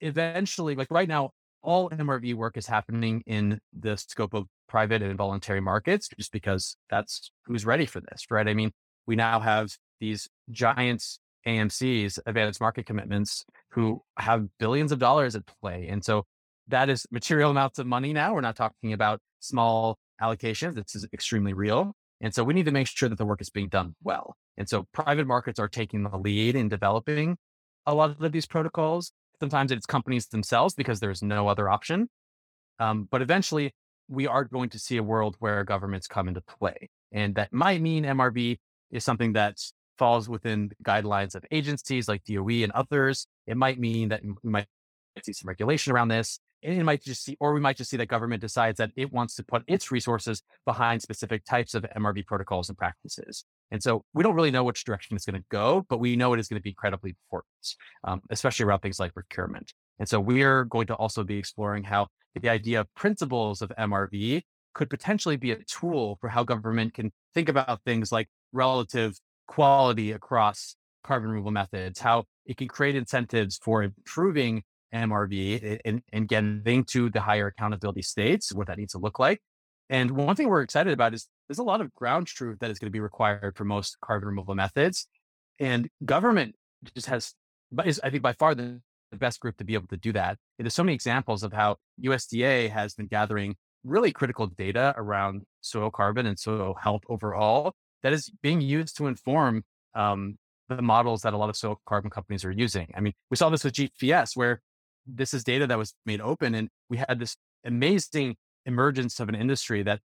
[0.01, 1.31] eventually, like right now,
[1.63, 6.77] all MRV work is happening in the scope of private and voluntary markets, just because
[6.91, 8.47] that's who's ready for this, right?
[8.47, 8.73] I mean,
[9.07, 9.71] we now have
[10.01, 11.03] these giant
[11.47, 15.89] AMCs, advanced market commitments, who have billions of dollars at play.
[15.89, 16.25] And so
[16.69, 18.35] that is material amounts of money now.
[18.35, 20.75] We're not talking about small allocations.
[20.75, 21.95] This is extremely real.
[22.21, 24.37] And so we need to make sure that the work is being done well.
[24.57, 27.37] And so private markets are taking the lead in developing
[27.85, 29.13] a lot of these protocols.
[29.41, 32.09] Sometimes it's companies themselves because there's no other option.
[32.79, 33.75] Um, but eventually,
[34.09, 36.91] we are going to see a world where governments come into play.
[37.13, 38.59] And that might mean MRV
[38.91, 39.59] is something that
[39.99, 43.27] falls within guidelines of agencies like DOE and others.
[43.47, 44.67] It might mean that we might
[45.23, 46.39] see some regulation around this.
[46.63, 49.13] And it might just see, or we might just see that government decides that it
[49.13, 53.45] wants to put its resources behind specific types of MRV protocols and practices.
[53.71, 56.33] And so we don't really know which direction it's going to go, but we know
[56.33, 59.73] it is going to be incredibly important, um, especially around things like procurement.
[59.99, 62.09] And so we are going to also be exploring how
[62.41, 64.43] the idea of principles of MRV
[64.75, 70.13] could potentially be a tool for how government can think about things like relative quality
[70.13, 74.63] across carbon removal methods, how it can create incentives for improving
[74.93, 79.41] MRV and, and getting to the higher accountability states, what that needs to look like.
[79.89, 82.79] And one thing we're excited about is there's a lot of ground truth that is
[82.79, 85.07] going to be required for most carbon removal methods.
[85.59, 86.55] And government
[86.95, 87.35] just has,
[87.85, 88.81] is, I think, by far the,
[89.11, 90.37] the best group to be able to do that.
[90.59, 95.43] And there's so many examples of how USDA has been gathering really critical data around
[95.61, 99.63] soil carbon and soil health overall that is being used to inform
[99.95, 100.37] um,
[100.69, 102.93] the models that a lot of soil carbon companies are using.
[102.97, 104.61] I mean, we saw this with GPS, where
[105.07, 109.35] this is data that was made open, and we had this amazing emergence of an
[109.35, 110.01] industry that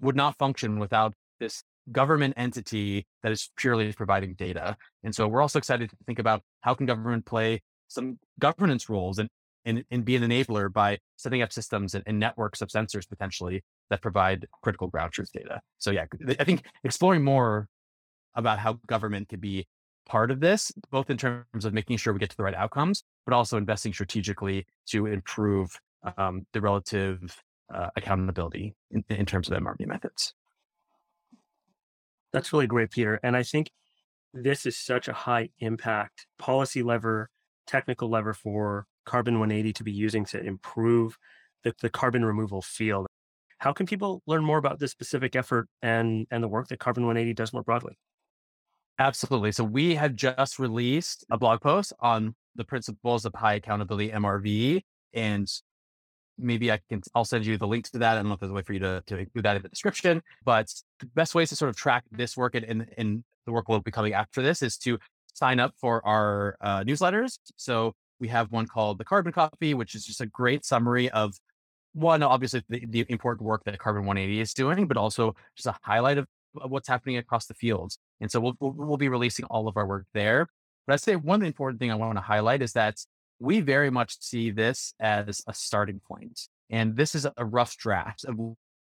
[0.00, 4.76] would not function without this government entity that is purely providing data.
[5.02, 9.18] And so we're also excited to think about how can government play some governance roles
[9.18, 9.28] and,
[9.64, 13.62] and, and be an enabler by setting up systems and, and networks of sensors potentially
[13.90, 15.60] that provide critical ground truth data.
[15.78, 16.06] So yeah,
[16.38, 17.68] I think exploring more
[18.34, 19.66] about how government could be
[20.06, 23.04] part of this, both in terms of making sure we get to the right outcomes,
[23.26, 25.78] but also investing strategically to improve
[26.16, 27.42] um, the relative
[27.72, 30.34] uh, accountability in, in terms of MRV methods.
[32.32, 33.20] That's really great, Peter.
[33.22, 33.70] And I think
[34.32, 37.30] this is such a high impact policy lever,
[37.66, 41.16] technical lever for Carbon 180 to be using to improve
[41.62, 43.06] the, the carbon removal field.
[43.58, 47.06] How can people learn more about this specific effort and, and the work that Carbon
[47.06, 47.96] 180 does more broadly?
[48.98, 49.52] Absolutely.
[49.52, 54.82] So we have just released a blog post on the principles of high accountability MRV.
[55.12, 55.48] And
[56.38, 58.12] maybe I can, I'll send you the link to that.
[58.12, 59.68] I don't know if there's a way for you to, to include that in the
[59.68, 63.68] description, but the best ways to sort of track this work and, and the work
[63.68, 64.98] will be coming after this is to
[65.34, 67.38] sign up for our uh, newsletters.
[67.56, 71.34] So we have one called the Carbon Copy, which is just a great summary of
[71.92, 75.76] one, obviously the, the important work that Carbon 180 is doing, but also just a
[75.82, 77.98] highlight of what's happening across the fields.
[78.20, 80.48] And so we'll, we'll, we'll be releasing all of our work there.
[80.86, 82.96] But I'd say one important thing I want to highlight is that
[83.38, 86.40] we very much see this as a starting point.
[86.70, 88.36] And this is a rough draft of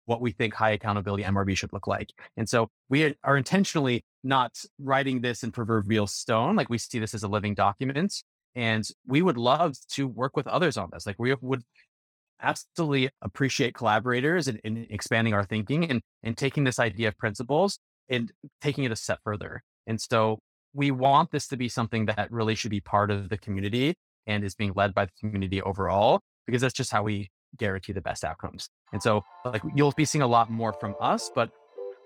[0.05, 2.09] what we think high accountability MRV should look like.
[2.35, 6.55] And so we are intentionally not writing this in proverbial stone.
[6.55, 8.23] Like we see this as a living document.
[8.55, 11.05] And we would love to work with others on this.
[11.05, 11.61] Like we would
[12.41, 17.79] absolutely appreciate collaborators in expanding our thinking and, and taking this idea of principles
[18.09, 18.31] and
[18.61, 19.61] taking it a step further.
[19.85, 20.39] And so
[20.73, 23.95] we want this to be something that really should be part of the community
[24.29, 28.05] and is being led by the community overall, because that's just how we guarantee the
[28.09, 28.69] best outcomes.
[28.93, 31.49] And so like you'll be seeing a lot more from us, but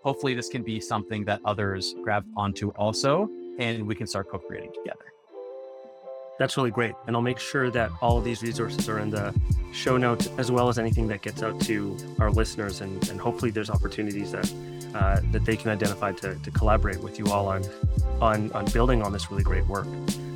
[0.03, 4.73] hopefully this can be something that others grab onto also and we can start co-creating
[4.73, 5.05] together.
[6.39, 6.95] That's really great.
[7.05, 9.33] And I'll make sure that all of these resources are in the
[9.71, 12.81] show notes as well as anything that gets out to our listeners.
[12.81, 14.51] And, and hopefully there's opportunities that
[14.95, 17.63] uh, that they can identify to, to collaborate with you all on,
[18.21, 19.87] on, on building on this really great work.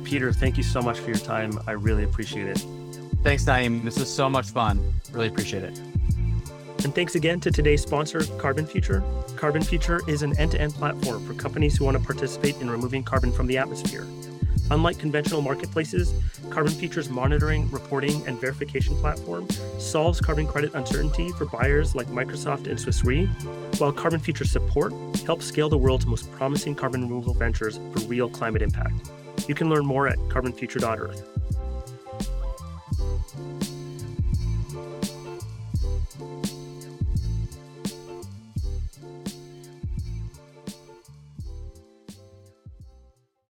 [0.08, 1.52] Peter, thank you so much for your time.
[1.66, 2.64] I really appreciate it.
[3.22, 3.84] Thanks, Eion.
[3.84, 4.94] This was so much fun.
[5.12, 5.78] Really appreciate it.
[6.82, 9.02] And thanks again to today's sponsor, Carbon Future.
[9.36, 12.70] Carbon Future is an end to end platform for companies who want to participate in
[12.70, 14.06] removing carbon from the atmosphere.
[14.70, 16.14] Unlike conventional marketplaces,
[16.48, 19.46] Carbon Future's monitoring, reporting, and verification platform
[19.78, 23.26] solves carbon credit uncertainty for buyers like Microsoft and Swiss Re,
[23.76, 24.94] while Carbon Future's support
[25.26, 29.10] helps scale the world's most promising carbon removal ventures for real climate impact.
[29.48, 31.38] You can learn more at carbonfuture.earth.